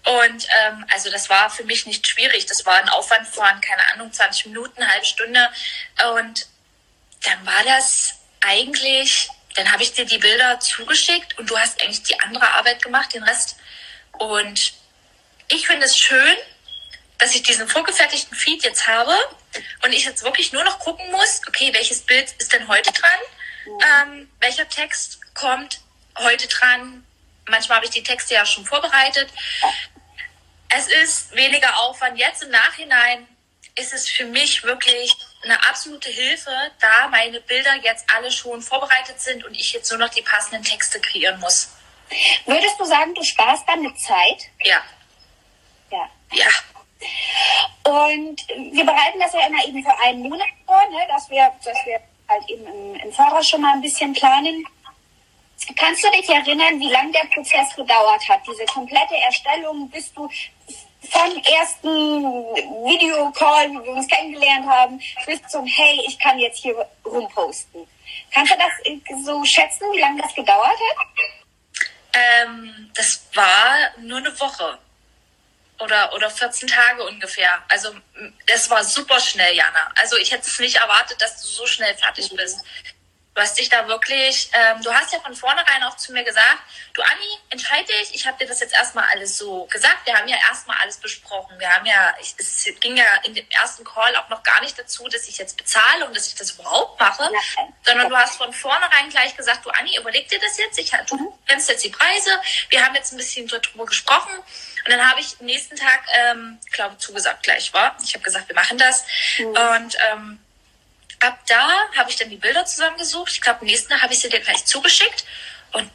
Und 0.05 0.47
ähm, 0.61 0.85
also 0.93 1.11
das 1.11 1.29
war 1.29 1.49
für 1.49 1.63
mich 1.63 1.85
nicht 1.85 2.07
schwierig. 2.07 2.45
Das 2.45 2.65
war 2.65 2.75
ein 2.75 2.89
Aufwand 2.89 3.27
von, 3.27 3.61
keine 3.61 3.91
Ahnung, 3.93 4.11
20 4.11 4.47
Minuten, 4.47 4.81
eine 4.81 4.91
halbe 4.91 5.05
Stunde. 5.05 5.49
Und 6.15 6.47
dann 7.23 7.45
war 7.45 7.63
das 7.65 8.15
eigentlich, 8.41 9.29
dann 9.55 9.71
habe 9.71 9.83
ich 9.83 9.93
dir 9.93 10.05
die 10.05 10.17
Bilder 10.17 10.59
zugeschickt 10.59 11.37
und 11.37 11.49
du 11.49 11.57
hast 11.57 11.81
eigentlich 11.81 12.03
die 12.03 12.19
andere 12.21 12.47
Arbeit 12.49 12.81
gemacht, 12.81 13.13
den 13.13 13.23
Rest. 13.23 13.57
Und 14.13 14.73
ich 15.49 15.67
finde 15.67 15.85
es 15.85 15.97
schön, 15.97 16.35
dass 17.17 17.35
ich 17.35 17.43
diesen 17.43 17.67
vorgefertigten 17.67 18.35
Feed 18.37 18.63
jetzt 18.63 18.87
habe 18.87 19.15
und 19.83 19.93
ich 19.93 20.05
jetzt 20.05 20.23
wirklich 20.23 20.51
nur 20.53 20.63
noch 20.63 20.79
gucken 20.79 21.09
muss, 21.11 21.41
okay, 21.47 21.73
welches 21.73 22.01
Bild 22.01 22.31
ist 22.37 22.53
denn 22.53 22.67
heute 22.67 22.91
dran? 22.91 23.19
Mhm. 23.65 23.79
Ähm, 23.81 24.31
welcher 24.39 24.67
Text 24.67 25.19
kommt 25.33 25.81
heute 26.19 26.47
dran? 26.47 27.05
Manchmal 27.47 27.77
habe 27.77 27.85
ich 27.85 27.91
die 27.91 28.03
Texte 28.03 28.33
ja 28.33 28.45
schon 28.45 28.65
vorbereitet. 28.65 29.29
Es 30.69 30.87
ist 30.87 31.35
weniger 31.35 31.77
Aufwand. 31.79 32.17
Jetzt 32.17 32.43
im 32.43 32.49
Nachhinein 32.49 33.27
ist 33.75 33.93
es 33.93 34.09
für 34.09 34.25
mich 34.25 34.63
wirklich 34.63 35.15
eine 35.43 35.63
absolute 35.67 36.09
Hilfe, 36.09 36.51
da 36.79 37.07
meine 37.09 37.41
Bilder 37.41 37.75
jetzt 37.83 38.05
alle 38.15 38.31
schon 38.31 38.61
vorbereitet 38.61 39.19
sind 39.19 39.43
und 39.43 39.53
ich 39.53 39.73
jetzt 39.73 39.89
nur 39.91 39.99
noch 39.99 40.09
die 40.09 40.21
passenden 40.21 40.63
Texte 40.63 40.99
kreieren 40.99 41.39
muss. 41.39 41.69
Würdest 42.45 42.79
du 42.79 42.85
sagen, 42.85 43.13
du 43.13 43.23
sparst 43.23 43.67
dann 43.67 43.79
eine 43.79 43.95
Zeit? 43.95 44.49
Ja. 44.63 44.83
Ja. 45.91 46.09
Ja. 46.31 46.47
Und 47.83 48.47
wir 48.71 48.85
bereiten 48.85 49.19
das 49.19 49.33
ja 49.33 49.47
immer 49.47 49.63
eben 49.65 49.83
für 49.83 49.97
einen 49.99 50.23
Monat 50.23 50.47
vor, 50.65 50.81
ne, 50.89 51.05
dass 51.07 51.29
wir, 51.29 51.51
dass 51.63 51.77
wir 51.85 51.99
halt 52.27 52.49
eben 52.49 52.65
im, 52.65 52.95
im 52.95 53.11
Voraus 53.13 53.47
schon 53.47 53.61
mal 53.61 53.73
ein 53.73 53.81
bisschen 53.81 54.13
planen. 54.13 54.65
Kannst 55.77 56.03
du 56.03 56.11
dich 56.11 56.27
erinnern, 56.29 56.79
wie 56.79 56.89
lange 56.89 57.11
der 57.11 57.27
Prozess 57.33 57.75
gedauert 57.75 58.27
hat? 58.27 58.41
Diese 58.47 58.65
komplette 58.65 59.15
Erstellung, 59.17 59.89
bis 59.89 60.13
du 60.13 60.29
vom 61.09 61.37
ersten 61.59 61.87
Videocall, 62.85 63.69
wie 63.69 63.83
wir 63.83 63.91
uns 63.91 64.07
kennengelernt 64.07 64.67
haben, 64.67 64.99
bis 65.25 65.41
zum 65.47 65.65
Hey, 65.65 66.01
ich 66.07 66.17
kann 66.19 66.39
jetzt 66.39 66.61
hier 66.61 66.87
rumposten. 67.05 67.87
Kannst 68.31 68.53
du 68.53 68.57
das 68.57 69.23
so 69.25 69.43
schätzen, 69.45 69.85
wie 69.93 69.99
lange 69.99 70.21
das 70.21 70.33
gedauert 70.33 70.67
hat? 70.69 71.07
Ähm, 72.13 72.91
das 72.95 73.27
war 73.33 73.75
nur 73.99 74.19
eine 74.19 74.39
Woche 74.39 74.77
oder, 75.79 76.13
oder 76.13 76.29
14 76.29 76.67
Tage 76.67 77.03
ungefähr. 77.03 77.63
Also 77.67 77.89
das 78.47 78.69
war 78.69 78.83
super 78.83 79.19
schnell, 79.19 79.55
Jana. 79.55 79.91
Also 79.95 80.17
ich 80.17 80.31
hätte 80.31 80.47
es 80.47 80.59
nicht 80.59 80.77
erwartet, 80.77 81.21
dass 81.21 81.41
du 81.41 81.47
so 81.47 81.65
schnell 81.65 81.95
fertig 81.95 82.29
bist. 82.35 82.59
Du 83.35 83.41
hast 83.41 83.57
dich 83.59 83.67
da 83.67 83.85
wirklich, 83.89 84.49
ähm, 84.53 84.81
du 84.81 84.93
hast 84.93 85.11
ja 85.11 85.19
von 85.19 85.35
vornherein 85.35 85.83
auch 85.83 85.97
zu 85.97 86.13
mir 86.13 86.23
gesagt, 86.23 86.59
du 86.93 87.01
Anni, 87.01 87.37
entscheide 87.49 87.85
dich, 87.85 88.15
ich 88.15 88.25
habe 88.25 88.37
dir 88.37 88.47
das 88.47 88.61
jetzt 88.61 88.73
erstmal 88.73 89.03
alles 89.11 89.37
so 89.37 89.65
gesagt, 89.65 90.05
wir 90.05 90.17
haben 90.17 90.29
ja 90.29 90.37
erstmal 90.47 90.77
alles 90.81 90.95
besprochen. 90.95 91.59
Wir 91.59 91.69
haben 91.69 91.85
ja, 91.85 92.15
ich, 92.21 92.33
es 92.37 92.65
ging 92.79 92.95
ja 92.95 93.03
in 93.25 93.33
dem 93.33 93.45
ersten 93.49 93.83
Call 93.83 94.15
auch 94.15 94.29
noch 94.29 94.41
gar 94.41 94.61
nicht 94.61 94.79
dazu, 94.79 95.09
dass 95.09 95.27
ich 95.27 95.37
jetzt 95.37 95.57
bezahle 95.57 96.07
und 96.07 96.15
dass 96.15 96.27
ich 96.27 96.35
das 96.35 96.51
überhaupt 96.51 96.97
mache, 96.97 97.23
ja. 97.23 97.67
sondern 97.83 98.07
du 98.07 98.15
hast 98.15 98.37
von 98.37 98.53
vornherein 98.53 99.09
gleich 99.09 99.35
gesagt, 99.35 99.65
du 99.65 99.69
Anni, 99.69 99.97
überleg 99.97 100.29
dir 100.29 100.39
das 100.39 100.57
jetzt, 100.57 100.79
ich, 100.79 100.91
du 100.91 101.17
mhm. 101.17 101.33
kennst 101.45 101.67
jetzt 101.67 101.83
die 101.83 101.89
Preise, 101.89 102.39
wir 102.69 102.85
haben 102.85 102.95
jetzt 102.95 103.11
ein 103.11 103.17
bisschen 103.17 103.49
darüber 103.49 103.85
gesprochen 103.85 104.33
und 104.85 104.91
dann 104.91 105.09
habe 105.09 105.19
ich 105.19 105.41
nächsten 105.41 105.75
Tag, 105.75 106.05
ähm, 106.13 106.57
glaube 106.71 106.97
zugesagt 106.99 107.43
gleich 107.43 107.73
war. 107.73 107.97
Ich 108.01 108.13
habe 108.13 108.23
gesagt, 108.23 108.47
wir 108.47 108.55
machen 108.55 108.77
das 108.77 109.03
mhm. 109.39 109.47
und 109.47 109.97
ähm, 110.09 110.44
ab 111.25 111.39
da 111.47 111.69
habe 111.97 112.09
ich 112.09 112.15
dann 112.15 112.29
die 112.29 112.37
Bilder 112.37 112.65
zusammengesucht. 112.65 113.33
Ich 113.33 113.41
glaube, 113.41 113.59
am 113.61 113.67
nächsten 113.67 113.89
Tag 113.89 114.01
habe 114.01 114.13
ich 114.13 114.19
sie 114.19 114.29
dir 114.29 114.39
gleich 114.39 114.63
zugeschickt. 114.65 115.25
Und 115.73 115.91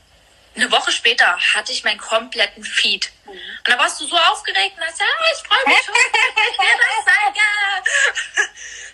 eine 0.57 0.71
Woche 0.71 0.93
später 0.93 1.39
hatte 1.55 1.73
ich 1.73 1.83
meinen 1.85 1.99
kompletten 1.99 2.65
Feed. 2.65 3.11
Mhm. 3.25 3.33
Und 3.33 3.69
da 3.69 3.79
warst 3.79 4.01
du 4.01 4.07
so 4.07 4.17
aufgeregt 4.17 4.77
und 4.77 4.83
hast 4.83 4.99
gesagt, 4.99 5.11
ah, 5.19 5.25
ich 5.35 5.41
freue 5.47 5.65
mich 5.67 5.79
schon. 5.85 5.95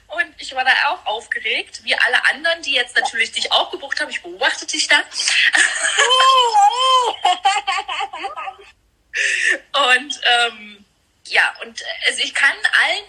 Und 0.08 0.34
ich 0.38 0.54
war 0.54 0.64
da 0.64 0.70
auch 0.86 1.04
aufgeregt, 1.04 1.80
wie 1.82 1.92
alle 1.94 2.24
anderen, 2.26 2.62
die 2.62 2.74
jetzt 2.74 2.94
natürlich 2.94 3.32
dich 3.32 3.50
auch 3.50 3.72
gebucht 3.72 4.00
haben. 4.00 4.08
Ich 4.08 4.22
beobachte 4.22 4.64
dich 4.64 4.86
da. 4.86 4.96
und 9.94 10.20
ähm, 10.24 10.85
ja, 11.28 11.54
und 11.62 11.82
also 12.06 12.20
ich 12.22 12.34
kann 12.34 12.54
allen 12.84 13.04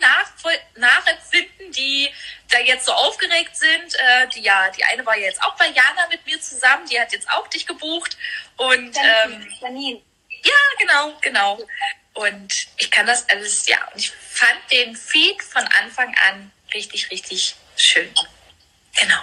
nachempfinden, 0.75 1.71
die 1.71 2.09
da 2.49 2.59
jetzt 2.59 2.85
so 2.85 2.91
aufgeregt 2.93 3.55
sind. 3.55 3.95
Äh, 3.95 4.27
die 4.33 4.41
ja, 4.41 4.69
die 4.69 4.83
eine 4.83 5.05
war 5.05 5.17
jetzt 5.17 5.41
auch 5.43 5.55
bei 5.55 5.67
Jana 5.67 6.07
mit 6.09 6.25
mir 6.25 6.39
zusammen, 6.39 6.87
die 6.87 6.99
hat 6.99 7.11
jetzt 7.11 7.29
auch 7.29 7.47
dich 7.47 7.65
gebucht. 7.65 8.17
Und 8.57 8.97
ähm, 8.97 9.47
Janine. 9.61 10.01
ja, 10.43 10.53
genau, 10.79 11.13
genau. 11.21 11.59
Und 12.13 12.67
ich 12.77 12.89
kann 12.89 13.05
das 13.05 13.29
alles, 13.29 13.67
ja, 13.67 13.77
und 13.93 13.99
ich 13.99 14.09
fand 14.09 14.59
den 14.71 14.95
Feed 14.95 15.41
von 15.43 15.63
Anfang 15.79 16.15
an 16.29 16.51
richtig, 16.73 17.11
richtig 17.11 17.55
schön. 17.75 18.11
Genau. 18.95 19.19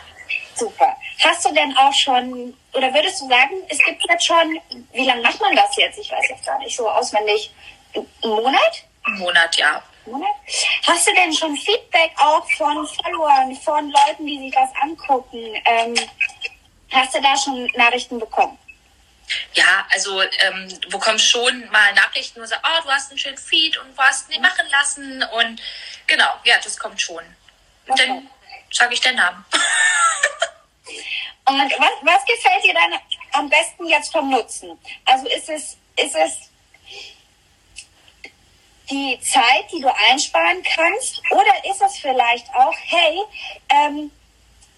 Super. 0.54 0.96
Hast 1.18 1.44
du 1.44 1.52
denn 1.52 1.76
auch 1.76 1.92
schon, 1.92 2.56
oder 2.72 2.94
würdest 2.94 3.20
du 3.20 3.28
sagen, 3.28 3.64
es 3.68 3.78
gibt 3.78 4.04
jetzt 4.08 4.24
schon, 4.24 4.60
wie 4.92 5.04
lange 5.04 5.22
macht 5.22 5.40
man 5.40 5.56
das 5.56 5.76
jetzt? 5.76 5.98
Ich 5.98 6.10
weiß 6.10 6.28
jetzt 6.28 6.46
gar 6.46 6.58
nicht 6.58 6.76
so 6.76 6.88
auswendig. 6.88 7.50
Ein 7.94 8.06
Monat? 8.22 8.84
Ein 9.04 9.18
Monat, 9.18 9.56
ja. 9.56 9.82
Hast 10.86 11.06
du 11.06 11.14
denn 11.14 11.32
schon 11.32 11.56
Feedback 11.56 12.12
auch 12.16 12.46
von 12.52 12.86
Followern, 12.86 13.56
von 13.56 13.90
Leuten, 13.90 14.26
die 14.26 14.38
sich 14.38 14.54
das 14.54 14.70
angucken? 14.82 15.62
Ähm, 15.64 15.94
hast 16.92 17.14
du 17.14 17.22
da 17.22 17.36
schon 17.36 17.66
Nachrichten 17.74 18.18
bekommen? 18.18 18.58
Ja, 19.54 19.86
also 19.90 20.20
ähm, 20.20 20.68
du 20.80 20.88
bekommst 20.90 21.26
schon 21.26 21.68
mal 21.70 21.94
Nachrichten, 21.94 22.36
wo 22.36 22.42
du 22.42 22.48
sagst, 22.48 22.64
oh, 22.66 22.82
du 22.82 22.90
hast 22.90 23.10
einen 23.10 23.18
schönen 23.18 23.38
Feed 23.38 23.78
und 23.78 23.96
du 23.96 24.02
hast 24.02 24.30
ihn 24.30 24.42
machen 24.42 24.66
lassen 24.70 25.22
und 25.22 25.62
genau, 26.06 26.34
ja, 26.44 26.56
das 26.62 26.78
kommt 26.78 27.00
schon. 27.00 27.24
Und 27.86 27.92
okay. 27.92 28.06
dann 28.06 28.28
sage 28.70 28.92
ich 28.92 29.00
den 29.00 29.16
Namen. 29.16 29.44
und 31.46 31.58
was, 31.58 31.92
was 32.02 32.24
gefällt 32.26 32.64
dir 32.64 32.74
dann 32.74 32.92
am 33.32 33.48
besten 33.48 33.86
jetzt 33.86 34.12
vom 34.12 34.30
Nutzen? 34.30 34.78
Also 35.06 35.26
ist 35.28 35.48
es, 35.48 35.78
ist 35.96 36.14
es 36.14 36.50
die 38.90 39.18
Zeit, 39.20 39.70
die 39.72 39.80
du 39.80 39.88
einsparen 40.10 40.62
kannst? 40.62 41.22
Oder 41.30 41.70
ist 41.70 41.80
es 41.80 41.98
vielleicht 41.98 42.48
auch, 42.54 42.74
hey, 42.86 43.18
ähm, 43.70 44.10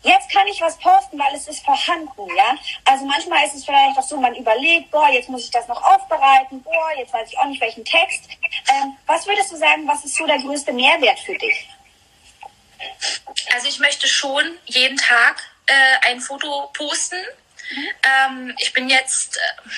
jetzt 0.02 0.30
kann 0.30 0.46
ich 0.46 0.60
was 0.60 0.78
posten, 0.78 1.18
weil 1.18 1.34
es 1.34 1.48
ist 1.48 1.64
vorhanden, 1.64 2.36
ja? 2.36 2.56
Also 2.84 3.04
manchmal 3.04 3.44
ist 3.44 3.54
es 3.54 3.64
vielleicht 3.64 3.98
auch 3.98 4.02
so, 4.02 4.16
man 4.16 4.34
überlegt, 4.34 4.90
boah, 4.90 5.08
jetzt 5.08 5.28
muss 5.28 5.44
ich 5.44 5.50
das 5.50 5.66
noch 5.68 5.82
aufbereiten, 5.82 6.62
boah, 6.62 6.90
jetzt 6.96 7.12
weiß 7.12 7.28
ich 7.30 7.38
auch 7.38 7.46
nicht 7.46 7.60
welchen 7.60 7.84
Text. 7.84 8.28
Ähm, 8.68 8.96
was 9.06 9.26
würdest 9.26 9.50
du 9.52 9.56
sagen, 9.56 9.86
was 9.86 10.04
ist 10.04 10.16
so 10.16 10.26
der 10.26 10.38
größte 10.38 10.72
Mehrwert 10.72 11.18
für 11.20 11.36
dich? 11.36 11.68
Also 13.54 13.68
ich 13.68 13.78
möchte 13.78 14.06
schon 14.06 14.58
jeden 14.66 14.96
Tag 14.96 15.42
äh, 15.66 16.08
ein 16.08 16.20
Foto 16.20 16.70
posten. 16.74 17.18
Mhm. 17.70 17.88
Ähm, 18.04 18.56
ich 18.58 18.72
bin 18.72 18.88
jetzt... 18.88 19.36
Äh, 19.36 19.70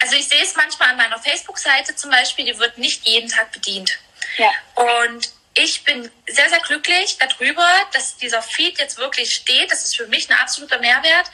also 0.00 0.16
ich 0.16 0.28
sehe 0.28 0.42
es 0.42 0.54
manchmal 0.56 0.90
an 0.90 0.96
meiner 0.96 1.18
Facebook-Seite 1.18 1.96
zum 1.96 2.10
Beispiel, 2.10 2.44
die 2.44 2.58
wird 2.58 2.78
nicht 2.78 3.06
jeden 3.06 3.28
Tag 3.28 3.52
bedient. 3.52 3.98
Ja. 4.36 4.50
Und 4.74 5.30
ich 5.54 5.84
bin 5.84 6.10
sehr, 6.26 6.48
sehr 6.48 6.60
glücklich 6.60 7.18
darüber, 7.18 7.68
dass 7.92 8.16
dieser 8.16 8.42
Feed 8.42 8.78
jetzt 8.78 8.98
wirklich 8.98 9.34
steht. 9.34 9.70
Das 9.70 9.84
ist 9.84 9.96
für 9.96 10.06
mich 10.06 10.30
ein 10.30 10.36
absoluter 10.38 10.78
Mehrwert, 10.78 11.30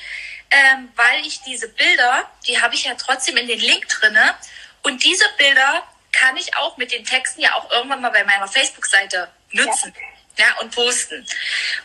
ähm, 0.51 0.91
weil 0.97 1.27
ich 1.27 1.43
diese 1.43 1.69
Bilder, 1.69 2.31
die 2.47 2.61
habe 2.61 2.75
ich 2.75 2.85
ja 2.85 2.95
trotzdem 2.95 3.37
in 3.37 3.47
den 3.47 3.61
Link 3.61 3.89
drinne. 3.89 4.35
Und 4.83 5.03
diese 5.05 5.25
Bilder 5.37 5.83
kann 6.13 6.37
ich 6.37 6.57
auch 6.57 6.77
mit 6.77 6.93
den 6.93 7.05
Texten 7.05 7.43
ja 7.43 7.55
auch 7.55 7.71
irgendwann 7.71 8.01
mal 8.01 8.11
bei 8.11 8.25
meiner 8.25 8.49
Facebook-Seite 8.49 9.31
nutzen. 9.53 9.95
Ja. 10.39 10.47
ja, 10.47 10.61
und 10.61 10.75
posten. 10.75 11.27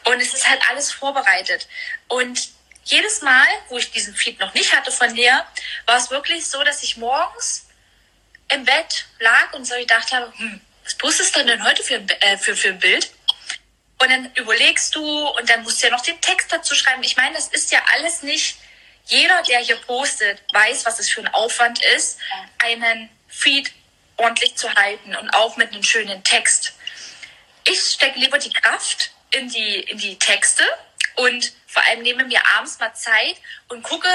Und 0.06 0.22
es 0.22 0.34
ist 0.34 0.48
halt 0.48 0.62
alles 0.70 0.92
vorbereitet. 0.92 1.68
Und 2.08 2.50
jedes 2.84 3.22
Mal, 3.22 3.48
wo 3.70 3.78
ich 3.78 3.92
diesen 3.92 4.16
Feed 4.16 4.40
noch 4.40 4.54
nicht 4.54 4.76
hatte 4.76 4.92
von 4.92 5.14
dir, 5.14 5.46
war 5.86 5.98
es 5.98 6.10
wirklich 6.10 6.46
so, 6.48 6.64
dass 6.64 6.84
ich 6.84 6.98
morgens 6.98 7.68
im 8.54 8.66
Bett 8.66 9.06
lag 9.20 9.54
und 9.54 9.66
so 9.66 9.76
gedacht 9.76 10.12
habe, 10.12 10.32
hm, 10.38 10.62
was 10.84 10.96
postest 10.96 11.36
du 11.36 11.46
denn 11.46 11.64
heute 11.64 11.84
für, 11.84 11.96
äh, 12.22 12.38
für, 12.38 12.56
für 12.56 12.70
ein 12.70 12.80
Bild? 12.80 13.12
Und 14.00 14.10
dann 14.10 14.34
überlegst 14.34 14.96
du 14.96 15.28
und 15.28 15.50
dann 15.50 15.64
musst 15.64 15.82
du 15.82 15.88
ja 15.88 15.92
noch 15.92 16.02
den 16.02 16.20
Text 16.22 16.52
dazu 16.52 16.74
schreiben. 16.74 17.04
Ich 17.04 17.18
meine, 17.18 17.36
das 17.36 17.50
ist 17.50 17.72
ja 17.72 17.80
alles 17.94 18.24
nicht, 18.24 18.58
jeder, 19.06 19.42
der 19.44 19.60
hier 19.60 19.76
postet, 19.76 20.42
weiß, 20.54 20.86
was 20.86 21.00
es 21.00 21.10
für 21.10 21.22
ein 21.22 21.28
Aufwand 21.28 21.84
ist, 21.96 22.18
einen 22.60 23.10
Feed 23.28 23.72
ordentlich 24.18 24.56
zu 24.56 24.74
halten 24.74 25.16
und 25.16 25.30
auch 25.32 25.58
mit 25.58 25.72
einem 25.72 25.84
schönen 25.84 26.24
Text. 26.24 26.74
Ich 27.68 27.80
stecke 27.80 28.20
lieber 28.20 28.38
die 28.40 28.52
Kraft 28.52 29.12
in 29.32 29.50
die, 29.50 29.82
in 29.82 29.98
die 29.98 30.18
Texte 30.18 30.64
und 31.16 31.54
vor 31.72 31.84
allem 31.88 32.02
nehme 32.02 32.26
mir 32.26 32.42
abends 32.58 32.78
mal 32.80 32.94
Zeit 32.94 33.38
und 33.70 33.82
gucke, 33.82 34.10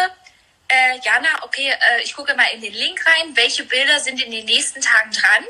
äh, 0.68 0.98
Jana, 1.02 1.42
okay, 1.42 1.70
äh, 1.70 2.02
ich 2.02 2.14
gucke 2.14 2.34
mal 2.34 2.46
in 2.52 2.60
den 2.60 2.74
Link 2.74 3.04
rein, 3.06 3.34
welche 3.34 3.64
Bilder 3.64 3.98
sind 4.00 4.22
in 4.22 4.30
den 4.30 4.44
nächsten 4.44 4.82
Tagen 4.82 5.10
dran. 5.10 5.44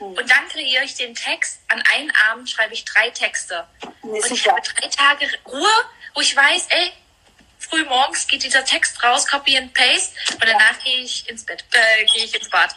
Mhm. 0.00 0.18
Und 0.18 0.30
dann 0.30 0.48
kreiere 0.48 0.82
ich 0.84 0.94
den 0.96 1.14
Text. 1.14 1.60
An 1.68 1.82
einem 1.94 2.10
Abend 2.28 2.50
schreibe 2.50 2.74
ich 2.74 2.84
drei 2.84 3.10
Texte. 3.10 3.66
Und 4.02 4.30
ich 4.30 4.48
habe 4.48 4.60
drei 4.60 4.88
Tage 4.88 5.30
Ruhe, 5.46 5.70
wo 6.14 6.20
ich 6.20 6.34
weiß, 6.34 6.66
ey, 6.70 6.92
früh 7.58 7.84
morgens 7.84 8.26
geht 8.26 8.42
dieser 8.42 8.64
Text 8.64 9.02
raus, 9.04 9.26
copy 9.26 9.56
and 9.56 9.72
paste 9.74 10.14
und 10.32 10.44
danach 10.44 10.78
gehe 10.82 10.98
ich 11.00 11.28
ins 11.28 11.44
Bett, 11.44 11.64
äh, 11.72 12.04
gehe 12.06 12.24
ich 12.24 12.34
ins 12.34 12.48
Bad. 12.48 12.74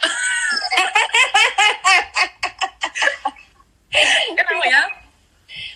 genau, 4.36 4.64
ja. 4.64 4.99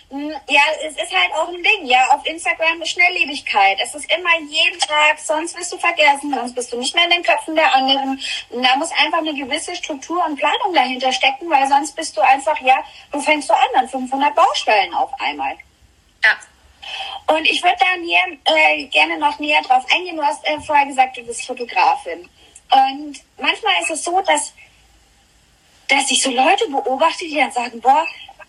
Hm, 0.09 0.29
ja, 0.47 0.61
es 0.87 0.95
ist 0.95 1.11
halt 1.11 1.33
auch 1.33 1.47
ein 1.47 1.63
Ding, 1.63 1.85
ja. 1.85 2.07
Auf 2.11 2.25
Instagram 2.25 2.81
ist 2.81 2.91
Schnelllebigkeit. 2.91 3.79
Es 3.81 3.95
ist 3.95 4.11
immer 4.11 4.39
jeden 4.47 4.79
Tag, 4.79 5.17
sonst 5.17 5.57
wirst 5.57 5.73
du 5.73 5.77
vergessen, 5.77 6.33
sonst 6.33 6.53
bist 6.53 6.71
du 6.71 6.77
nicht 6.77 6.93
mehr 6.93 7.05
in 7.05 7.09
den 7.09 7.23
Köpfen 7.23 7.55
der 7.55 7.73
anderen. 7.73 8.21
Und 8.49 8.63
da 8.63 8.75
muss 8.75 8.91
einfach 8.91 9.19
eine 9.19 9.33
gewisse 9.33 9.75
Struktur 9.75 10.23
und 10.25 10.37
Planung 10.37 10.73
dahinter 10.73 11.11
stecken, 11.11 11.49
weil 11.49 11.67
sonst 11.67 11.95
bist 11.95 12.15
du 12.15 12.21
einfach, 12.21 12.59
ja, 12.61 12.83
du 13.11 13.19
fängst 13.19 13.47
so 13.47 13.53
an 13.53 13.69
an 13.75 13.89
500 13.89 14.35
Baustellen 14.35 14.93
auf 14.93 15.11
einmal. 15.19 15.57
Ja. 16.23 17.35
Und 17.35 17.45
ich 17.45 17.63
würde 17.63 17.77
da 17.79 17.97
näher, 17.97 18.37
äh, 18.45 18.85
gerne 18.85 19.17
noch 19.17 19.39
näher 19.39 19.61
drauf 19.63 19.85
eingehen. 19.91 20.17
Du 20.17 20.23
hast 20.23 20.45
äh, 20.45 20.59
vorher 20.59 20.85
gesagt, 20.85 21.17
du 21.17 21.23
bist 21.23 21.45
Fotografin. 21.45 22.29
Und 22.71 23.19
manchmal 23.39 23.81
ist 23.81 23.89
es 23.89 24.03
so, 24.03 24.21
dass, 24.21 24.53
dass 25.87 26.11
ich 26.11 26.21
so 26.21 26.29
Leute 26.29 26.67
beobachte, 26.69 27.25
die 27.25 27.35
dann 27.35 27.51
sagen, 27.51 27.81
boah, 27.81 28.05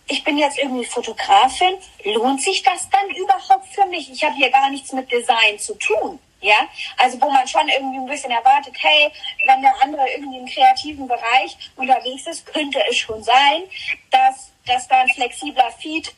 ich 0.08 0.22
bin 0.22 0.38
jetzt 0.38 0.58
irgendwie 0.58 0.84
Fotografin, 0.84 1.78
lohnt 2.04 2.40
sich 2.40 2.62
das 2.62 2.88
dann 2.90 3.10
überhaupt 3.10 3.66
für 3.68 3.86
mich? 3.86 4.10
Ich 4.10 4.22
habe 4.24 4.34
hier 4.36 4.50
gar 4.50 4.70
nichts 4.70 4.92
mit 4.92 5.10
Design 5.10 5.58
zu 5.58 5.74
tun. 5.74 6.18
Ja, 6.42 6.68
also 6.98 7.20
wo 7.20 7.30
man 7.30 7.48
schon 7.48 7.66
irgendwie 7.68 7.98
ein 7.98 8.06
bisschen 8.06 8.30
erwartet, 8.30 8.74
hey, 8.78 9.10
wenn 9.46 9.62
der 9.62 9.74
andere 9.82 10.06
irgendwie 10.10 10.38
im 10.38 10.46
kreativen 10.46 11.08
Bereich 11.08 11.56
unterwegs 11.76 12.26
ist, 12.26 12.46
könnte 12.46 12.78
es 12.88 12.96
schon 12.98 13.22
sein, 13.22 13.62
dass, 14.10 14.52
dass 14.66 14.86
da 14.86 15.00
ein 15.00 15.08
flexibler 15.08 15.72
Feed 15.72 16.14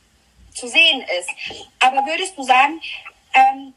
zu 0.52 0.66
sehen 0.66 1.04
ist. 1.18 1.30
Aber 1.78 2.04
würdest 2.04 2.36
du 2.36 2.42
sagen, 2.42 2.80
ähm, 3.32 3.72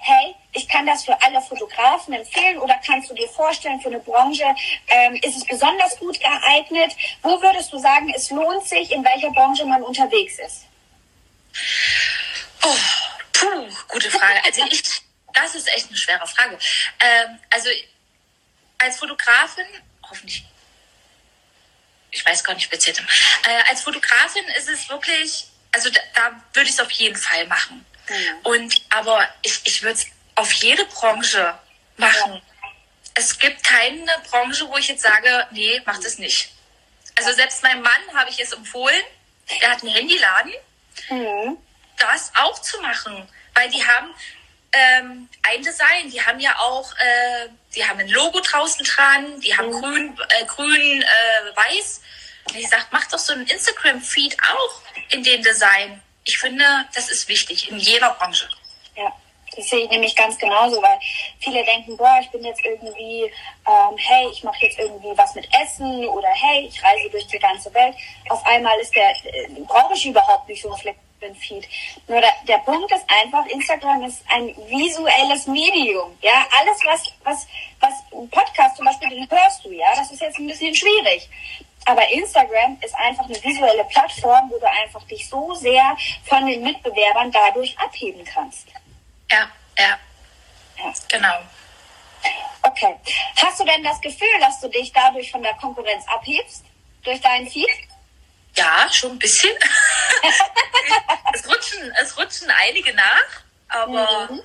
hey, 0.00 0.34
ich 0.52 0.68
kann 0.68 0.86
das 0.86 1.04
für 1.04 1.20
alle 1.22 1.40
Fotografen 1.42 2.14
empfehlen 2.14 2.58
oder 2.58 2.78
kannst 2.84 3.10
du 3.10 3.14
dir 3.14 3.28
vorstellen, 3.28 3.80
für 3.80 3.88
eine 3.88 4.00
Branche 4.00 4.44
ähm, 4.88 5.14
ist 5.16 5.36
es 5.36 5.44
besonders 5.44 5.98
gut 5.98 6.18
geeignet? 6.18 6.92
Wo 7.22 7.40
würdest 7.40 7.72
du 7.72 7.78
sagen, 7.78 8.12
es 8.14 8.30
lohnt 8.30 8.66
sich, 8.66 8.90
in 8.90 9.04
welcher 9.04 9.30
Branche 9.30 9.64
man 9.64 9.82
unterwegs 9.82 10.38
ist? 10.38 10.64
Oh, 12.64 12.76
puh, 13.32 13.68
gute 13.88 14.10
Frage. 14.10 14.42
Also 14.44 14.62
ich, 14.70 14.82
das 15.32 15.54
ist 15.54 15.68
echt 15.68 15.88
eine 15.88 15.96
schwere 15.96 16.26
Frage. 16.26 16.58
Ähm, 17.00 17.38
also 17.50 17.68
als 18.78 18.98
Fotografin, 18.98 19.66
hoffentlich, 20.08 20.44
ich 22.10 22.24
weiß 22.24 22.42
gar 22.44 22.54
nicht 22.54 22.64
speziell, 22.64 22.96
äh, 23.44 23.70
als 23.70 23.82
Fotografin 23.82 24.44
ist 24.56 24.68
es 24.68 24.88
wirklich, 24.88 25.46
also 25.72 25.90
da, 25.90 26.00
da 26.14 26.30
würde 26.52 26.68
ich 26.68 26.74
es 26.74 26.80
auf 26.80 26.90
jeden 26.92 27.16
Fall 27.16 27.46
machen. 27.46 27.84
Mhm. 28.08 28.38
Und 28.44 28.82
aber 28.90 29.28
ich, 29.42 29.60
ich 29.64 29.82
würde 29.82 29.98
es 29.98 30.06
auf 30.34 30.52
jede 30.52 30.84
Branche 30.86 31.54
machen. 31.96 32.34
Ja. 32.34 32.42
Es 33.14 33.38
gibt 33.38 33.64
keine 33.64 34.06
Branche, 34.30 34.68
wo 34.68 34.76
ich 34.76 34.88
jetzt 34.88 35.02
sage, 35.02 35.46
nee, 35.50 35.80
macht 35.84 36.04
es 36.04 36.18
nicht. 36.18 36.52
Also 37.16 37.32
selbst 37.32 37.62
meinem 37.62 37.82
Mann 37.82 38.14
habe 38.14 38.30
ich 38.30 38.38
es 38.38 38.52
empfohlen, 38.52 39.02
der 39.60 39.70
hat 39.70 39.82
einen 39.82 39.92
Handyladen, 39.92 40.52
mhm. 41.10 41.58
das 41.96 42.30
auch 42.36 42.60
zu 42.62 42.80
machen. 42.80 43.28
Weil 43.54 43.68
die 43.70 43.84
haben 43.84 44.14
ähm, 44.72 45.28
ein 45.42 45.62
Design, 45.62 46.10
die 46.10 46.24
haben 46.24 46.38
ja 46.38 46.56
auch, 46.58 46.92
äh, 46.92 47.48
die 47.74 47.84
haben 47.84 47.98
ein 47.98 48.08
Logo 48.08 48.40
draußen 48.40 48.84
dran, 48.84 49.40
die 49.40 49.56
haben 49.56 49.68
mhm. 49.68 49.80
grün, 49.80 50.20
äh, 50.28 50.44
grün, 50.44 51.02
äh, 51.02 51.56
weiß. 51.56 52.02
Und 52.48 52.56
ich 52.56 52.68
sage, 52.68 52.84
mach 52.92 53.06
doch 53.06 53.18
so 53.18 53.32
ein 53.32 53.46
Instagram-Feed 53.46 54.36
auch 54.40 54.82
in 55.10 55.24
den 55.24 55.42
Design 55.42 56.00
ich 56.28 56.38
finde, 56.38 56.64
das 56.94 57.08
ist 57.08 57.26
wichtig 57.28 57.70
in 57.70 57.78
jeder 57.78 58.10
Branche. 58.10 58.48
Ja. 58.96 59.10
Das 59.56 59.66
sehe 59.66 59.84
ich 59.84 59.90
nämlich 59.90 60.14
ganz 60.14 60.38
genauso, 60.38 60.80
weil 60.82 60.98
viele 61.40 61.64
denken, 61.64 61.96
boah, 61.96 62.18
ich 62.20 62.28
bin 62.28 62.44
jetzt 62.44 62.64
irgendwie, 62.64 63.24
ähm, 63.66 63.96
hey, 63.96 64.28
ich 64.30 64.44
mache 64.44 64.66
jetzt 64.66 64.78
irgendwie 64.78 65.16
was 65.16 65.34
mit 65.34 65.48
Essen 65.62 66.06
oder 66.06 66.28
hey, 66.28 66.66
ich 66.66 66.84
reise 66.84 67.08
durch 67.10 67.26
die 67.26 67.38
ganze 67.38 67.72
Welt. 67.72 67.94
Auf 68.28 68.44
einmal 68.46 68.78
ist 68.78 68.94
der, 68.94 69.10
äh, 69.10 69.48
brauche 69.66 69.94
ich 69.94 70.06
überhaupt 70.06 70.48
nicht 70.48 70.62
so 70.62 70.72
einen 70.72 71.34
Feed. 71.34 71.66
Nur 72.06 72.20
der, 72.20 72.32
der 72.46 72.58
Punkt 72.58 72.92
ist 72.92 73.04
einfach, 73.08 73.44
Instagram 73.46 74.04
ist 74.04 74.22
ein 74.28 74.54
visuelles 74.68 75.46
Medium. 75.46 76.16
Ja, 76.20 76.46
alles 76.60 76.78
was, 76.84 77.02
was, 77.24 77.46
was 77.80 77.94
ein 78.12 78.28
Podcast 78.28 78.76
zum 78.76 78.84
Beispiel, 78.84 79.10
den 79.10 79.30
hörst 79.30 79.64
du, 79.64 79.72
ja, 79.72 79.86
das 79.96 80.12
ist 80.12 80.20
jetzt 80.20 80.38
ein 80.38 80.46
bisschen 80.46 80.74
schwierig. 80.74 81.28
Aber 81.88 82.06
Instagram 82.10 82.78
ist 82.82 82.94
einfach 82.96 83.24
eine 83.24 83.42
visuelle 83.42 83.82
Plattform, 83.84 84.50
wo 84.50 84.58
du 84.58 84.70
einfach 84.84 85.02
dich 85.04 85.26
so 85.26 85.54
sehr 85.54 85.96
von 86.26 86.46
den 86.46 86.62
Mitbewerbern 86.62 87.32
dadurch 87.32 87.78
abheben 87.78 88.22
kannst. 88.26 88.68
Ja, 89.30 89.50
ja. 89.78 89.98
ja. 90.76 90.92
Genau. 91.08 91.38
Okay. 92.60 92.94
Hast 93.36 93.58
du 93.58 93.64
denn 93.64 93.82
das 93.82 93.98
Gefühl, 94.02 94.38
dass 94.38 94.60
du 94.60 94.68
dich 94.68 94.92
dadurch 94.92 95.30
von 95.30 95.42
der 95.42 95.54
Konkurrenz 95.54 96.04
abhebst? 96.08 96.62
Durch 97.04 97.22
deinen 97.22 97.48
Feed? 97.48 97.70
Ja, 98.54 98.86
schon 98.90 99.12
ein 99.12 99.18
bisschen. 99.18 99.56
es, 101.32 101.48
rutschen, 101.48 101.90
es 102.02 102.18
rutschen 102.18 102.50
einige 102.50 102.92
nach, 102.92 103.42
aber 103.68 104.28
mhm. 104.30 104.42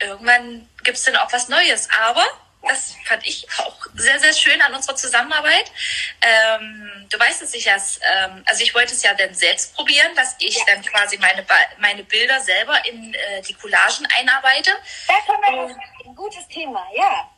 irgendwann 0.00 0.68
gibt 0.82 0.98
es 0.98 1.04
dann 1.04 1.14
auch 1.14 1.32
was 1.32 1.48
Neues. 1.48 1.88
Aber 2.08 2.24
das 2.62 2.94
fand 3.04 3.26
ich 3.26 3.46
auch 3.58 3.86
sehr, 3.94 4.20
sehr 4.20 4.32
schön 4.32 4.60
an 4.60 4.74
unserer 4.74 4.96
Zusammenarbeit. 4.96 5.72
Ähm, 6.20 7.06
du 7.10 7.18
weißt 7.18 7.42
es 7.42 7.52
sicher, 7.52 7.76
ähm, 7.76 8.42
also 8.46 8.62
ich 8.62 8.74
wollte 8.74 8.92
es 8.92 9.02
ja 9.02 9.14
dann 9.14 9.34
selbst 9.34 9.74
probieren, 9.74 10.14
dass 10.14 10.36
ich 10.38 10.56
ja. 10.56 10.64
dann 10.68 10.82
quasi 10.84 11.16
meine, 11.18 11.44
meine 11.78 12.04
Bilder 12.04 12.40
selber 12.40 12.84
in 12.86 13.14
äh, 13.14 13.42
die 13.42 13.54
Collagen 13.54 14.06
einarbeite. 14.18 14.72
Da 15.08 15.14
kommen 15.26 15.42
wir 15.42 15.76
ein 16.06 16.14
gutes 16.14 16.46
Thema, 16.48 16.86
ja. 16.94 17.30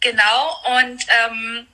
Genau, 0.00 0.60
und 0.78 1.04
ähm, 1.08 1.66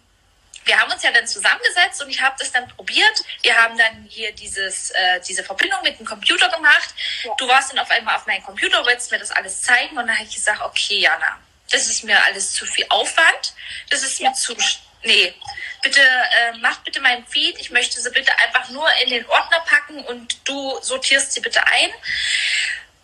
wir 0.65 0.81
haben 0.81 0.91
uns 0.91 1.03
ja 1.03 1.13
dann 1.13 1.27
zusammengesetzt 1.27 2.03
und 2.03 2.11
ich 2.11 2.21
habe 2.21 2.37
das 2.39 2.53
dann 2.53 2.67
probiert. 2.69 3.23
Wir 3.43 3.55
haben 3.55 3.77
dann 3.77 4.07
hier 4.09 4.33
dieses, 4.33 4.91
äh, 4.91 5.21
diese 5.21 5.45
Verbindung 5.45 5.81
mit 5.83 5.99
dem 5.99 6.07
Computer 6.07 6.49
gemacht. 6.49 6.95
Ja. 7.23 7.35
Du 7.39 7.47
warst 7.47 7.73
dann 7.73 7.79
auf 7.79 7.91
einmal 7.91 8.17
auf 8.17 8.27
meinem 8.27 8.43
Computer, 8.43 8.85
wolltest 8.85 9.11
mir 9.11 9.19
das 9.19 9.31
alles 9.31 9.63
zeigen 9.63 9.99
und 9.99 10.07
dann 10.07 10.17
habe 10.17 10.27
ich 10.27 10.35
gesagt, 10.35 10.63
okay, 10.63 11.01
Jana, 11.01 11.39
das 11.75 11.89
ist 11.89 12.05
mir 12.05 12.23
alles 12.25 12.53
zu 12.53 12.65
viel 12.67 12.87
Aufwand. 12.89 13.55
Das 13.91 14.05
ist 14.05 14.21
mir 14.21 14.33
zu. 14.33 14.57
Nee, 15.03 15.35
bitte 15.83 16.01
äh, 16.01 16.53
mach 16.61 16.79
bitte 16.79 17.01
meinen 17.01 17.27
Feed. 17.27 17.59
Ich 17.59 17.71
möchte 17.71 18.01
sie 18.01 18.11
bitte 18.11 18.31
einfach 18.39 18.71
nur 18.71 18.89
in 19.03 19.11
den 19.11 19.27
Ordner 19.27 19.59
packen 19.61 20.05
und 20.05 20.49
du 20.49 20.79
sortierst 20.81 21.33
sie 21.33 21.41
bitte 21.41 21.61
ein. 21.67 21.91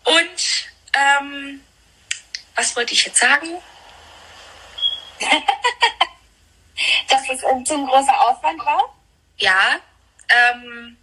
Und 0.04 0.70
ähm, 0.94 1.64
was 2.54 2.76
wollte 2.76 2.94
ich 2.94 3.04
jetzt 3.04 3.18
sagen? 3.18 3.61
Dass 7.09 7.28
es 7.28 7.44
ein 7.44 7.66
zu 7.66 7.87
großer 7.87 8.20
Aufwand 8.20 8.64
war? 8.64 8.96
Ja. 9.38 9.80
Ähm, 10.28 10.96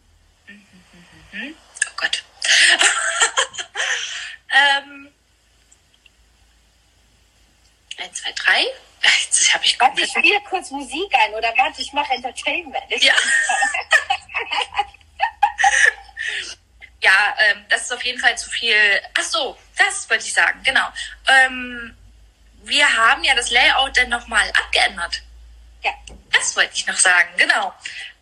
oh 1.34 1.92
Gott. 1.98 2.24
ähm, 4.52 5.14
1, 7.98 8.22
2, 8.22 8.32
3. 8.32 8.66
Jetzt 9.22 9.54
habe 9.54 9.64
ich 9.64 9.80
Warte, 9.80 10.02
ich 10.02 10.10
spiele 10.10 10.42
kurz 10.50 10.72
Musik 10.72 11.14
ein 11.16 11.34
oder 11.34 11.54
warte, 11.58 11.82
ich 11.82 11.94
mache 11.94 12.14
Entertainment. 12.14 12.84
Ja. 12.90 13.14
ja, 17.02 17.36
ähm, 17.40 17.66
das 17.70 17.84
ist 17.84 17.94
auf 17.94 18.04
jeden 18.04 18.20
Fall 18.20 18.38
zu 18.38 18.50
viel. 18.50 18.76
Ach 19.18 19.24
so, 19.24 19.58
das 19.78 20.10
wollte 20.10 20.26
ich 20.26 20.34
sagen, 20.34 20.62
genau. 20.64 20.88
Ähm, 21.28 21.96
wir 22.64 22.98
haben 22.98 23.24
ja 23.24 23.36
das 23.36 23.52
Layout 23.52 23.96
dann 23.98 24.10
nochmal 24.10 24.50
abgeändert. 24.50 25.22
Ja. 25.84 25.92
Das 26.32 26.56
wollte 26.56 26.72
ich 26.74 26.86
noch 26.88 26.98
sagen, 26.98 27.30
genau. 27.38 27.74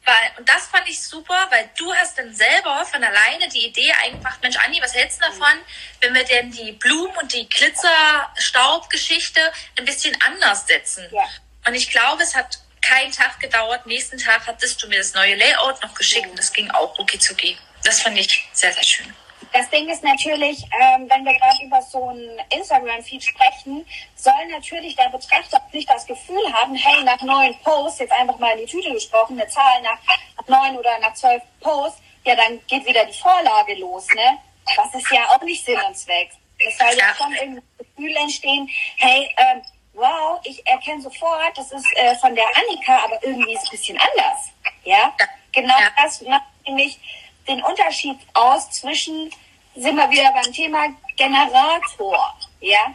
Weil, 0.06 0.32
und 0.38 0.48
das 0.48 0.68
fand 0.68 0.88
ich 0.88 1.02
super, 1.02 1.48
weil 1.50 1.70
du 1.78 1.94
hast 1.96 2.18
dann 2.18 2.34
selber 2.34 2.86
von 2.86 3.04
alleine 3.04 3.50
die 3.50 3.66
Idee 3.66 3.92
eingebracht, 4.04 4.40
Mensch, 4.44 4.56
Anni, 4.58 4.80
was 4.82 4.94
hältst 4.94 5.20
du 5.20 5.26
davon, 5.26 5.60
wenn 6.00 6.14
wir 6.14 6.24
denn 6.24 6.52
die 6.52 6.74
Blumen 6.74 7.16
und 7.18 7.34
die 7.34 7.50
Glitzer-Staub-Geschichte 7.50 9.40
ein 9.80 9.86
bisschen 9.86 10.16
anders 10.22 10.68
setzen? 10.68 11.08
Ja. 11.12 11.28
Und 11.68 11.74
ich 11.74 11.90
glaube, 11.90 12.22
es 12.22 12.36
hat 12.36 12.60
keinen 12.82 13.12
Tag 13.12 13.40
gedauert. 13.40 13.88
Nächsten 13.88 14.20
Tag 14.20 14.46
hattest 14.46 14.82
du 14.84 14.88
mir 14.88 15.00
das 15.00 15.14
neue 15.16 15.36
Layout 15.36 15.82
noch 15.82 15.96
geschickt 15.96 16.28
und 16.28 16.38
das 16.38 16.54
ging 16.54 16.70
auch 16.70 16.98
rucki 17.00 17.18
zucki. 17.18 17.58
Das 17.84 18.02
fand 18.02 18.18
ich 18.18 18.48
sehr, 18.54 18.74
sehr 18.74 18.84
schön. 18.84 19.14
Das 19.56 19.70
Ding 19.70 19.88
ist 19.88 20.04
natürlich, 20.04 20.66
ähm, 20.82 21.10
wenn 21.10 21.24
wir 21.24 21.34
gerade 21.34 21.64
über 21.64 21.82
so 21.82 22.10
ein 22.10 22.42
Instagram-Feed 22.54 23.24
sprechen, 23.24 23.86
soll 24.14 24.34
natürlich 24.52 24.98
der 24.98 25.08
Betrachter 25.08 25.62
nicht 25.72 25.90
das 25.90 26.06
Gefühl 26.06 26.52
haben, 26.52 26.76
hey, 26.76 27.02
nach 27.06 27.22
neun 27.22 27.56
Posts, 27.64 28.00
jetzt 28.00 28.12
einfach 28.12 28.38
mal 28.38 28.52
in 28.60 28.66
die 28.66 28.72
Tüte 28.72 28.92
gesprochen, 28.92 29.40
eine 29.40 29.48
Zahl 29.48 29.82
nach, 29.82 29.98
nach 30.36 30.48
neun 30.50 30.78
oder 30.78 31.00
nach 31.00 31.14
zwölf 31.14 31.42
Posts, 31.62 32.02
ja, 32.26 32.36
dann 32.36 32.60
geht 32.68 32.86
wieder 32.86 33.06
die 33.06 33.18
Vorlage 33.18 33.76
los, 33.76 34.06
ne? 34.14 34.40
Das 34.76 34.94
ist 34.94 35.10
ja 35.10 35.26
auch 35.30 35.42
nicht 35.42 35.64
Sinn 35.64 35.80
und 35.88 35.98
Zweck. 35.98 36.32
Es 36.58 36.78
soll 36.78 36.94
ja 36.98 37.16
schon 37.16 37.34
irgendwie 37.36 37.64
das 37.78 37.88
Gefühl 37.88 38.16
entstehen, 38.18 38.70
hey, 38.98 39.34
ähm, 39.38 39.62
wow, 39.94 40.38
ich 40.44 40.68
erkenne 40.68 41.02
sofort, 41.02 41.58
das 41.58 41.72
ist 41.72 41.88
äh, 41.96 42.14
von 42.18 42.36
der 42.36 42.48
Annika, 42.58 43.06
aber 43.06 43.24
irgendwie 43.24 43.54
ist 43.54 43.64
es 43.64 43.70
ein 43.70 43.78
bisschen 43.78 44.00
anders. 44.00 44.52
Ja, 44.84 45.16
genau 45.54 45.80
ja. 45.80 45.92
das 45.96 46.22
macht 46.24 46.44
nämlich 46.66 47.00
den 47.48 47.64
Unterschied 47.64 48.18
aus 48.34 48.70
zwischen, 48.72 49.32
sind 49.76 49.96
wir 49.96 50.10
wieder 50.10 50.32
beim 50.32 50.52
Thema 50.52 50.88
Generator, 51.16 52.38
ja? 52.62 52.94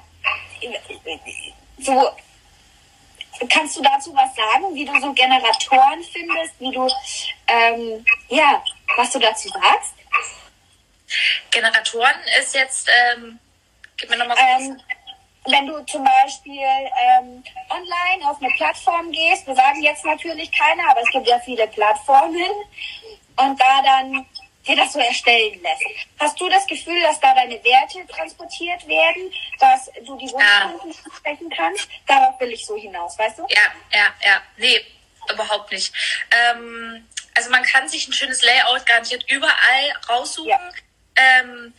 So, 1.79 2.11
kannst 3.49 3.77
du 3.77 3.83
dazu 3.83 4.14
was 4.14 4.35
sagen, 4.35 4.75
wie 4.75 4.85
du 4.85 5.01
so 5.01 5.12
Generatoren 5.12 6.03
findest, 6.12 6.59
wie 6.59 6.73
du, 6.73 6.88
ähm, 7.47 8.05
ja, 8.29 8.62
was 8.97 9.11
du 9.11 9.19
dazu 9.19 9.49
sagst? 9.49 9.95
Generatoren 11.51 12.21
ist 12.38 12.55
jetzt, 12.55 12.88
ähm, 12.88 13.38
gib 13.97 14.11
mir 14.11 14.16
nochmal 14.16 14.37
ähm, 14.38 14.81
wenn 15.47 15.66
du 15.66 15.81
zum 15.87 16.05
Beispiel 16.05 16.62
ähm, 16.62 17.43
online 17.71 18.31
auf 18.31 18.40
eine 18.43 18.53
Plattform 18.57 19.11
gehst, 19.11 19.47
wir 19.47 19.55
sagen 19.55 19.83
jetzt 19.83 20.05
natürlich 20.05 20.51
keine, 20.53 20.88
aber 20.90 21.01
es 21.01 21.11
gibt 21.11 21.27
ja 21.27 21.38
viele 21.40 21.66
Plattformen 21.69 22.51
und 23.37 23.61
da 23.61 23.83
dann 23.83 24.27
dir 24.71 24.77
das 24.77 24.93
so 24.93 24.99
erstellen 24.99 25.61
lässt. 25.63 25.83
Hast 26.19 26.41
du 26.41 26.49
das 26.49 26.67
Gefühl, 26.67 27.01
dass 27.03 27.21
da 27.21 27.35
deine 27.35 27.63
Werte 27.65 28.07
transportiert 28.09 28.87
werden, 28.87 29.33
dass 29.59 29.91
du 30.05 30.17
die 30.17 30.31
Wunschkunden 30.31 30.93
ja. 30.93 31.17
sprechen 31.17 31.51
kannst? 31.57 31.89
Darauf 32.07 32.41
will 32.41 32.53
ich 32.53 32.65
so 32.65 32.77
hinaus, 32.77 33.19
weißt 33.19 33.39
du? 33.39 33.47
Ja, 33.49 33.73
ja, 33.93 34.15
ja. 34.25 34.43
Nee, 34.57 34.81
überhaupt 35.33 35.71
nicht. 35.73 35.93
Ähm, 36.31 37.07
also 37.35 37.51
man 37.51 37.63
kann 37.63 37.89
sich 37.89 38.07
ein 38.09 38.13
schönes 38.13 38.43
Layout 38.43 38.87
garantiert 38.87 39.25
überall 39.31 39.93
raussuchen. 40.09 40.51
Ja. 40.51 40.61
Ähm, 41.17 41.73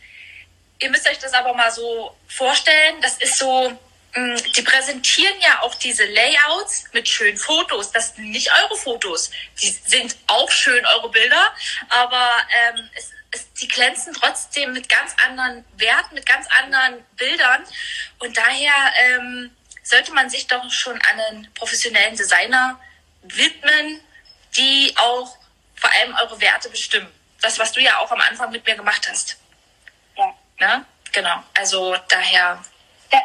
ihr 0.80 0.90
müsst 0.90 1.08
euch 1.08 1.18
das 1.18 1.32
aber 1.32 1.54
mal 1.54 1.70
so 1.70 2.14
vorstellen, 2.28 3.00
das 3.00 3.18
ist 3.18 3.38
so, 3.38 3.72
die 4.14 4.62
präsentieren 4.62 5.40
ja 5.40 5.62
auch 5.62 5.74
diese 5.76 6.04
Layouts 6.04 6.84
mit 6.92 7.08
schönen 7.08 7.38
Fotos. 7.38 7.92
Das 7.92 8.14
sind 8.14 8.30
nicht 8.30 8.50
eure 8.62 8.76
Fotos. 8.76 9.30
Die 9.60 9.70
sind 9.70 10.16
auch 10.26 10.50
schön, 10.50 10.84
eure 10.84 11.10
Bilder, 11.10 11.54
aber 11.88 12.28
ähm, 12.50 12.90
es, 12.94 13.10
es, 13.30 13.52
die 13.54 13.68
glänzen 13.68 14.12
trotzdem 14.12 14.74
mit 14.74 14.88
ganz 14.90 15.14
anderen 15.24 15.64
Werten, 15.76 16.14
mit 16.14 16.26
ganz 16.26 16.46
anderen 16.62 17.02
Bildern. 17.16 17.64
Und 18.18 18.36
daher 18.36 18.74
ähm, 18.98 19.50
sollte 19.82 20.12
man 20.12 20.28
sich 20.28 20.46
doch 20.46 20.70
schon 20.70 21.00
an 21.00 21.20
einen 21.20 21.54
professionellen 21.54 22.14
Designer 22.14 22.78
widmen, 23.22 24.00
die 24.56 24.94
auch 24.96 25.38
vor 25.74 25.90
allem 25.90 26.14
eure 26.20 26.38
Werte 26.40 26.68
bestimmen. 26.68 27.10
Das, 27.40 27.58
was 27.58 27.72
du 27.72 27.80
ja 27.80 27.98
auch 27.98 28.10
am 28.12 28.20
Anfang 28.20 28.50
mit 28.52 28.66
mir 28.66 28.76
gemacht 28.76 29.08
hast. 29.10 29.38
Ja. 30.16 30.34
Ne? 30.60 30.84
Genau. 31.12 31.42
Also 31.54 31.96
daher. 32.08 32.62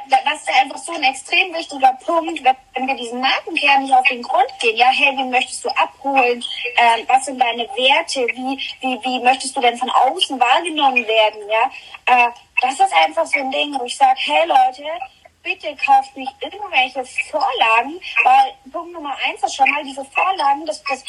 Das 0.09 0.41
ist 0.41 0.49
einfach 0.61 0.77
so 0.77 0.91
ein 0.93 1.03
extrem 1.03 1.53
wichtiger 1.53 1.93
Punkt, 2.05 2.43
wenn 2.43 2.87
wir 2.87 2.95
diesen 2.95 3.21
Markenkern 3.21 3.83
nicht 3.83 3.93
auf 3.93 4.05
den 4.07 4.21
Grund 4.21 4.47
gehen. 4.59 4.75
Ja, 4.75 4.87
hey, 4.87 5.17
wie 5.17 5.23
möchtest 5.23 5.63
du 5.63 5.69
abholen? 5.69 6.43
Ähm, 6.77 7.05
was 7.07 7.25
sind 7.25 7.39
deine 7.39 7.63
Werte? 7.63 8.27
Wie, 8.33 8.59
wie, 8.81 8.99
wie 9.03 9.19
möchtest 9.23 9.55
du 9.55 9.61
denn 9.61 9.77
von 9.77 9.89
außen 9.89 10.39
wahrgenommen 10.39 11.07
werden? 11.07 11.41
Ja, 11.49 11.71
äh, 12.05 12.29
das 12.61 12.73
ist 12.73 12.93
einfach 13.05 13.25
so 13.25 13.39
ein 13.39 13.51
Ding, 13.51 13.75
wo 13.79 13.85
ich 13.85 13.95
sage, 13.95 14.17
hey 14.17 14.45
Leute, 14.47 14.83
bitte 15.47 15.73
kauft 15.77 16.15
nicht 16.17 16.33
irgendwelche 16.41 17.05
Vorlagen, 17.31 17.99
weil 18.23 18.71
Punkt 18.71 18.91
Nummer 18.91 19.15
eins 19.25 19.41
ist 19.41 19.55
schon 19.55 19.69
mal 19.69 19.83
diese 19.83 20.03
Vorlagen, 20.03 20.65
das, 20.65 20.83
das, 20.83 21.03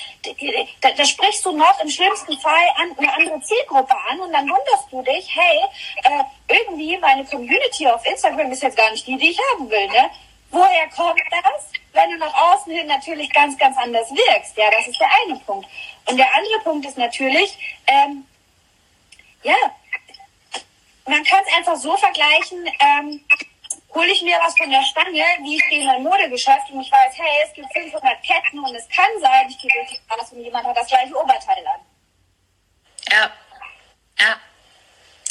da, 0.80 0.90
da 0.92 1.04
sprichst 1.04 1.44
du 1.44 1.52
noch 1.52 1.80
im 1.80 1.90
schlimmsten 1.90 2.38
Fall 2.38 2.68
an, 2.76 2.96
eine 2.96 3.12
andere 3.12 3.40
Zielgruppe 3.40 3.94
an 4.08 4.20
und 4.20 4.32
dann 4.32 4.48
wunderst 4.48 4.86
du 4.92 5.02
dich, 5.02 5.28
hey, 5.34 5.58
äh, 6.04 6.54
irgendwie 6.54 6.96
meine 6.98 7.24
Community 7.24 7.88
auf 7.88 8.04
Instagram 8.06 8.52
ist 8.52 8.62
jetzt 8.62 8.76
gar 8.76 8.90
nicht 8.92 9.06
die, 9.06 9.16
die 9.16 9.30
ich 9.30 9.40
haben 9.52 9.68
will, 9.68 9.88
ne? 9.88 10.10
Woher 10.50 10.88
kommt 10.96 11.20
das? 11.30 11.70
Wenn 11.92 12.10
du 12.10 12.18
nach 12.18 12.32
außen 12.32 12.72
hin 12.72 12.86
natürlich 12.86 13.30
ganz, 13.32 13.58
ganz 13.58 13.76
anders 13.76 14.08
wirkst. 14.10 14.56
Ja, 14.56 14.70
das 14.70 14.86
ist 14.86 14.98
der 14.98 15.08
eine 15.22 15.38
Punkt. 15.40 15.68
Und 16.06 16.16
der 16.16 16.34
andere 16.34 16.60
Punkt 16.64 16.86
ist 16.86 16.96
natürlich, 16.96 17.82
ähm, 17.86 18.24
ja, 19.42 19.56
man 21.06 21.22
kann 21.24 21.40
es 21.46 21.54
einfach 21.54 21.76
so 21.76 21.94
vergleichen, 21.96 22.66
ähm, 22.80 23.20
hole 23.94 24.10
ich 24.10 24.22
mir 24.22 24.38
was 24.40 24.56
von 24.56 24.70
der 24.70 24.82
Stange, 24.82 25.24
wie 25.42 25.56
ich 25.56 25.68
gehe 25.68 25.82
in 25.82 25.88
ein 25.88 26.02
Modegeschäft 26.02 26.70
und 26.70 26.80
ich 26.80 26.92
weiß, 26.92 27.14
hey, 27.16 27.44
es 27.44 27.52
gibt 27.52 27.72
500 27.72 28.22
Ketten 28.22 28.58
und 28.58 28.74
es 28.74 28.88
kann 28.88 29.10
sein, 29.20 29.48
ich 29.48 29.58
gehe 29.58 29.70
die 29.90 29.96
Straße 29.96 30.34
und 30.34 30.42
jemand 30.42 30.66
hat 30.66 30.76
das 30.76 30.88
gleiche 30.88 31.14
Oberteil 31.14 31.66
an. 31.66 31.80
Ja, 33.10 33.30
ja. 34.20 34.36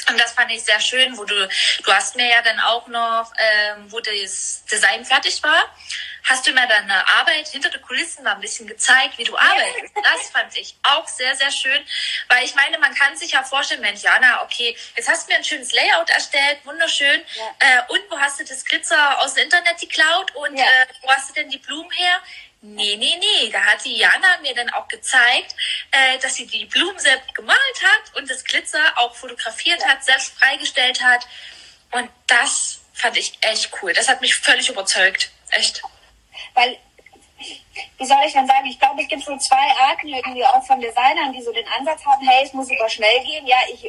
Und 0.09 0.19
das 0.19 0.31
fand 0.33 0.51
ich 0.51 0.63
sehr 0.63 0.79
schön, 0.79 1.17
wo 1.17 1.25
du, 1.25 1.47
du 1.83 1.93
hast 1.93 2.15
mir 2.15 2.29
ja 2.29 2.41
dann 2.41 2.59
auch 2.59 2.87
noch, 2.87 3.31
ähm, 3.37 3.91
wo 3.91 3.99
das 3.99 4.63
Design 4.65 5.05
fertig 5.05 5.41
war, 5.43 5.69
hast 6.27 6.45
du 6.45 6.51
mir 6.51 6.67
deine 6.67 7.07
Arbeit 7.07 7.47
hinter 7.47 7.69
den 7.69 7.81
Kulissen 7.81 8.23
mal 8.23 8.33
ein 8.33 8.41
bisschen 8.41 8.67
gezeigt, 8.67 9.17
wie 9.17 9.23
du 9.23 9.37
arbeitest. 9.37 9.93
Das 10.03 10.29
fand 10.29 10.55
ich 10.57 10.75
auch 10.83 11.07
sehr, 11.07 11.35
sehr 11.35 11.51
schön, 11.51 11.83
weil 12.29 12.43
ich 12.45 12.55
meine, 12.55 12.77
man 12.79 12.93
kann 12.93 13.15
sich 13.15 13.31
ja 13.31 13.43
vorstellen, 13.43 13.81
Mensch, 13.81 14.01
Jana, 14.01 14.43
okay, 14.43 14.75
jetzt 14.95 15.09
hast 15.09 15.27
du 15.27 15.31
mir 15.31 15.37
ein 15.37 15.43
schönes 15.43 15.71
Layout 15.71 16.09
erstellt, 16.09 16.59
wunderschön, 16.65 17.21
ja. 17.35 17.55
äh, 17.59 17.81
und 17.91 18.01
wo 18.09 18.19
hast 18.19 18.39
du 18.39 18.45
das 18.45 18.63
Glitzer 18.65 19.19
aus 19.21 19.33
dem 19.33 19.45
Internet 19.45 19.79
geklaut 19.79 20.33
und 20.35 20.57
ja. 20.57 20.65
äh, 20.65 20.87
wo 21.01 21.09
hast 21.09 21.29
du 21.29 21.33
denn 21.33 21.49
die 21.49 21.57
Blumen 21.57 21.91
her? 21.91 22.21
Nee, 22.61 22.95
nee, 22.97 23.17
nee. 23.19 23.49
Da 23.51 23.59
hat 23.59 23.85
die 23.85 23.97
Jana 23.97 24.37
mir 24.41 24.53
dann 24.55 24.69
auch 24.71 24.87
gezeigt, 24.87 25.55
äh, 25.91 26.17
dass 26.19 26.35
sie 26.35 26.47
die 26.47 26.65
Blumen 26.65 26.99
selbst 26.99 27.33
gemalt 27.35 27.83
hat 27.83 28.15
und 28.17 28.29
das 28.29 28.43
Glitzer 28.43 28.81
auch 28.95 29.15
fotografiert 29.15 29.85
hat, 29.85 30.03
selbst 30.03 30.33
freigestellt 30.37 31.01
hat. 31.03 31.27
Und 31.91 32.09
das 32.25 32.81
fand 32.93 33.15
ich 33.17 33.37
echt 33.41 33.71
cool. 33.81 33.93
Das 33.93 34.09
hat 34.09 34.21
mich 34.21 34.35
völlig 34.35 34.69
überzeugt. 34.69 35.31
Echt. 35.51 35.81
Weil, 36.55 36.77
wie 37.37 38.05
soll 38.05 38.17
ich 38.25 38.33
denn 38.33 38.47
sagen, 38.47 38.65
ich 38.65 38.79
glaube, 38.79 39.01
es 39.03 39.07
gibt 39.07 39.23
so 39.23 39.37
zwei 39.37 39.71
Arten 39.79 40.07
irgendwie 40.07 40.43
auch 40.43 40.65
von 40.65 40.81
Designern, 40.81 41.31
die 41.31 41.43
so 41.43 41.53
den 41.53 41.67
Ansatz 41.67 42.03
haben, 42.05 42.27
hey, 42.27 42.43
es 42.43 42.53
muss 42.53 42.67
super 42.67 42.89
schnell 42.89 43.23
gehen. 43.23 43.45
Ja, 43.45 43.57
ich 43.71 43.85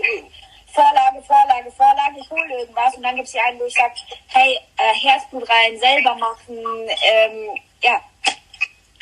Vorlage, 0.72 1.22
Vorlage, 1.22 1.72
Vorlage, 1.72 2.20
ich 2.20 2.31
hole 2.31 2.61
irgendwas. 2.61 2.94
Und 2.94 3.02
dann 3.02 3.16
gibt 3.16 3.26
es 3.26 3.33
die 3.33 3.40
einen, 3.40 3.59
wo 3.59 3.64
ich 3.64 3.74
sage, 3.74 3.94
hey, 4.28 4.61
äh, 4.76 4.94
Herzblut 4.94 5.48
rein, 5.48 5.78
selber 5.78 6.14
machen, 6.14 6.59
ähm, 7.02 7.59
ja, 7.83 8.00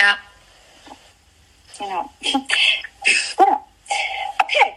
ja. 0.00 0.18
Genau. 1.78 2.10
genau. 2.20 3.68
Okay. 4.42 4.74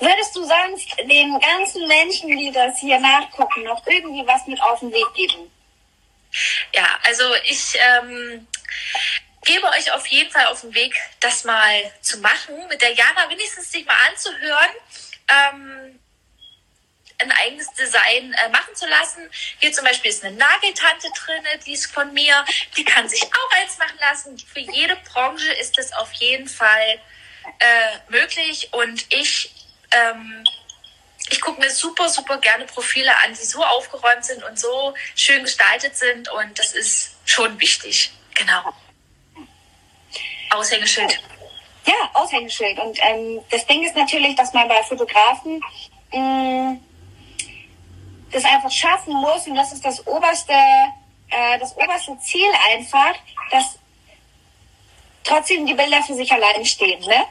Würdest 0.00 0.36
du 0.36 0.44
sonst 0.44 0.96
den 0.98 1.38
ganzen 1.40 1.86
Menschen, 1.88 2.28
die 2.36 2.52
das 2.52 2.78
hier 2.78 3.00
nachgucken, 3.00 3.64
noch 3.64 3.84
irgendwie 3.86 4.26
was 4.26 4.46
mit 4.46 4.60
auf 4.62 4.80
den 4.80 4.92
Weg 4.92 5.14
geben? 5.14 5.50
Ja, 6.72 6.98
also 7.04 7.24
ich 7.44 7.76
ähm, 7.80 8.46
gebe 9.44 9.66
euch 9.68 9.90
auf 9.92 10.06
jeden 10.06 10.30
Fall 10.30 10.46
auf 10.46 10.60
den 10.60 10.74
Weg, 10.74 10.94
das 11.20 11.44
mal 11.44 11.92
zu 12.00 12.18
machen, 12.18 12.54
mit 12.68 12.80
der 12.80 12.92
Jana 12.92 13.28
wenigstens 13.28 13.72
sich 13.72 13.84
mal 13.86 13.96
anzuhören. 14.08 14.70
Ähm, 15.28 15.98
ein 17.18 17.32
eigenes 17.32 17.72
Design 17.72 18.32
äh, 18.32 18.48
machen 18.50 18.74
zu 18.74 18.86
lassen. 18.86 19.28
Hier 19.58 19.72
zum 19.72 19.84
Beispiel 19.84 20.10
ist 20.10 20.24
eine 20.24 20.36
Nageltante 20.36 21.08
drin, 21.10 21.44
die 21.66 21.72
ist 21.72 21.92
von 21.92 22.12
mir. 22.12 22.44
Die 22.76 22.84
kann 22.84 23.08
sich 23.08 23.22
auch 23.22 23.56
eins 23.60 23.78
machen 23.78 23.98
lassen. 23.98 24.38
Für 24.38 24.60
jede 24.60 24.96
Branche 25.12 25.52
ist 25.54 25.76
das 25.76 25.92
auf 25.92 26.12
jeden 26.14 26.48
Fall 26.48 27.00
äh, 27.58 28.10
möglich. 28.10 28.72
Und 28.72 29.12
ich, 29.12 29.52
ähm, 29.90 30.44
ich 31.30 31.40
gucke 31.40 31.60
mir 31.60 31.70
super, 31.70 32.08
super 32.08 32.38
gerne 32.38 32.64
Profile 32.66 33.14
an, 33.24 33.32
die 33.32 33.44
so 33.44 33.64
aufgeräumt 33.64 34.24
sind 34.24 34.44
und 34.44 34.58
so 34.58 34.94
schön 35.16 35.42
gestaltet 35.42 35.96
sind. 35.96 36.30
Und 36.30 36.58
das 36.58 36.72
ist 36.72 37.16
schon 37.24 37.60
wichtig. 37.60 38.12
Genau. 38.34 38.72
Aushängeschild. 40.50 41.20
Ja, 41.84 42.10
Aushängeschild. 42.14 42.78
Und 42.78 42.96
ähm, 43.02 43.40
das 43.50 43.66
Ding 43.66 43.82
ist 43.82 43.96
natürlich, 43.96 44.36
dass 44.36 44.52
man 44.52 44.68
bei 44.68 44.82
Fotografen 44.84 45.60
mh, 46.12 46.18
mm, 46.20 46.87
das 48.32 48.44
einfach 48.44 48.70
schaffen 48.70 49.14
muss, 49.14 49.46
und 49.46 49.54
das 49.54 49.72
ist 49.72 49.84
das 49.84 50.06
oberste, 50.06 50.52
äh, 50.52 51.58
das 51.58 51.76
oberste 51.76 52.18
Ziel 52.20 52.50
einfach, 52.70 53.14
dass 53.50 53.78
trotzdem 55.24 55.66
die 55.66 55.74
Bilder 55.74 56.02
für 56.02 56.14
sich 56.14 56.30
allein 56.32 56.64
stehen, 56.64 57.00
ne? 57.00 57.24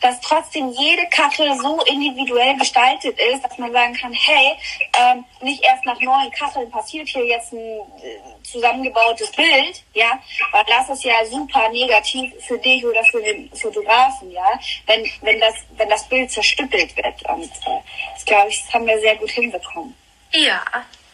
Dass 0.00 0.20
trotzdem 0.20 0.70
jede 0.72 1.06
Kachel 1.10 1.56
so 1.60 1.80
individuell 1.82 2.56
gestaltet 2.56 3.16
ist, 3.20 3.44
dass 3.44 3.56
man 3.58 3.70
sagen 3.70 3.94
kann, 3.94 4.12
hey, 4.12 4.56
ähm, 4.98 5.24
nicht 5.42 5.62
erst 5.62 5.84
nach 5.86 6.00
neun 6.00 6.28
Kacheln 6.32 6.68
passiert 6.72 7.08
hier 7.08 7.24
jetzt 7.24 7.52
ein 7.52 7.58
äh, 7.58 8.42
zusammengebautes 8.42 9.30
Bild, 9.30 9.84
ja, 9.94 10.18
weil 10.50 10.64
das 10.64 10.88
ist 10.88 11.04
ja 11.04 11.24
super 11.24 11.68
negativ 11.68 12.32
für 12.44 12.58
dich 12.58 12.84
oder 12.84 13.04
für 13.04 13.22
den 13.22 13.48
Fotografen, 13.54 14.32
ja, 14.32 14.58
wenn, 14.86 15.08
wenn 15.20 15.38
das, 15.38 15.54
wenn 15.76 15.88
das 15.88 16.08
Bild 16.08 16.32
zerstückelt 16.32 16.96
wird. 16.96 17.22
Und 17.28 17.44
äh, 17.44 17.80
das 18.14 18.24
glaube 18.24 18.48
ich, 18.48 18.64
das 18.64 18.74
haben 18.74 18.86
wir 18.86 18.98
sehr 19.00 19.16
gut 19.16 19.30
hinbekommen. 19.30 19.94
Ja, 20.32 20.64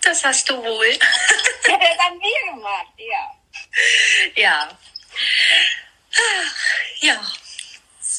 das 0.02 0.24
hast 0.24 0.48
du 0.48 0.56
wohl. 0.62 0.98
das 0.98 1.98
haben 1.98 2.20
wir 2.20 2.52
gemacht, 2.52 2.92
ja. 2.96 3.34
Ja. 4.36 4.68
Ja. 7.00 7.20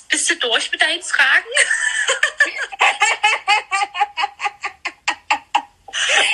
Bist 0.09 0.29
du 0.29 0.35
durch 0.35 0.69
mit 0.71 0.81
deinen 0.81 1.01
Fragen? 1.01 1.45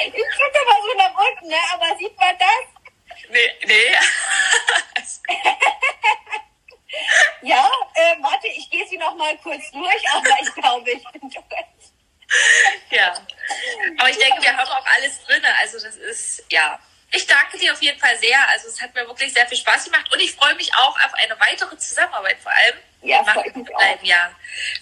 ich 0.05 0.13
gucke 0.13 0.65
mal 0.65 0.81
so 0.81 0.93
nach 0.97 1.15
unten, 1.15 1.47
ne? 1.47 1.57
aber 1.73 1.97
sieht 1.97 2.17
man 2.17 2.37
das? 2.37 2.65
Nee, 3.29 3.53
nee. 3.65 3.95
ja, 7.41 7.69
äh, 7.93 8.15
warte, 8.21 8.47
ich 8.47 8.69
gehe 8.69 8.87
sie 8.87 8.97
noch 8.97 9.15
mal 9.15 9.37
kurz 9.37 9.71
durch, 9.71 10.09
aber 10.13 10.29
ich 10.41 10.53
glaube, 10.53 10.91
ich 10.91 11.03
bin 11.11 11.29
durch. 11.29 11.45
Aber 14.05 14.13
ich 14.13 14.19
denke, 14.19 14.39
wir 14.39 14.55
haben 14.55 14.69
auch 14.69 14.85
alles 14.85 15.19
drin. 15.23 15.41
Also 15.59 15.79
das 15.79 15.95
ist, 15.95 16.43
ja. 16.51 16.79
Ich 17.11 17.25
danke 17.25 17.57
dir 17.57 17.73
auf 17.73 17.81
jeden 17.81 17.99
Fall 17.99 18.15
sehr. 18.19 18.37
Also 18.49 18.67
es 18.67 18.79
hat 18.79 18.93
mir 18.93 19.07
wirklich 19.07 19.33
sehr 19.33 19.47
viel 19.47 19.57
Spaß 19.57 19.85
gemacht 19.85 20.13
und 20.13 20.19
ich 20.19 20.31
freue 20.33 20.53
mich 20.53 20.71
auch 20.75 20.95
auf 21.03 21.13
eine 21.15 21.39
weitere 21.39 21.75
Zusammenarbeit 21.75 22.37
vor 22.39 22.51
allem. 22.51 22.75
Ja, 23.01 23.25
wir, 23.25 23.33
machen, 23.33 23.51
wir 23.55 23.63
bleiben 23.63 24.05
ja, 24.05 24.31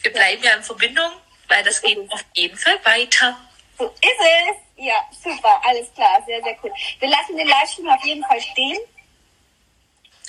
wir 0.01 0.11
bleiben 0.11 0.43
ja 0.43 0.55
in 0.55 0.63
Verbindung, 0.63 1.11
weil 1.47 1.63
das 1.63 1.81
geht 1.81 1.97
auf 2.11 2.25
jeden 2.33 2.57
Fall 2.57 2.77
weiter. 2.83 3.37
So 3.77 3.87
ist 3.87 4.03
es. 4.03 4.83
Ja, 4.83 5.07
super, 5.23 5.61
alles 5.63 5.93
klar, 5.93 6.21
sehr, 6.25 6.43
sehr 6.43 6.57
cool. 6.61 6.73
Wir 6.99 7.07
lassen 7.07 7.37
den 7.37 7.47
Livestream 7.47 7.87
auf 7.87 8.03
jeden 8.03 8.25
Fall 8.25 8.41
stehen. 8.41 8.79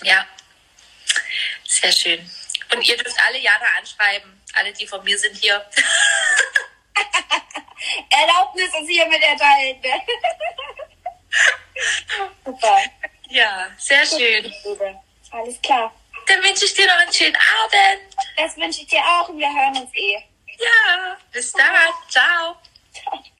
Ja, 0.02 0.24
sehr 1.64 1.90
schön. 1.90 2.30
Und 2.72 2.86
ihr 2.86 2.96
dürft 2.96 3.16
alle 3.26 3.38
Jana 3.38 3.66
anschreiben, 3.76 4.40
alle, 4.54 4.72
die 4.72 4.86
von 4.86 5.02
mir 5.02 5.18
sind 5.18 5.36
hier. 5.36 5.68
Erlaubnis 8.10 8.70
ist 8.80 8.88
hiermit 8.88 9.22
erteilt. 9.22 9.78
Super. 12.44 12.78
Ja, 13.28 13.68
sehr 13.78 14.06
schön. 14.06 14.52
Alles 15.30 15.60
klar. 15.62 15.92
Dann 16.26 16.42
wünsche 16.42 16.64
ich 16.64 16.74
dir 16.74 16.86
noch 16.86 16.94
einen 16.94 17.12
schönen 17.12 17.36
Abend. 17.36 18.16
Das 18.36 18.56
wünsche 18.56 18.82
ich 18.82 18.86
dir 18.86 19.00
auch 19.00 19.28
und 19.28 19.38
wir 19.38 19.48
hören 19.48 19.82
uns 19.82 19.94
eh. 19.94 20.16
Ja, 20.58 21.16
bis 21.32 21.52
dann. 21.52 21.74
Ciao. 22.08 22.56
Ciao. 22.92 23.24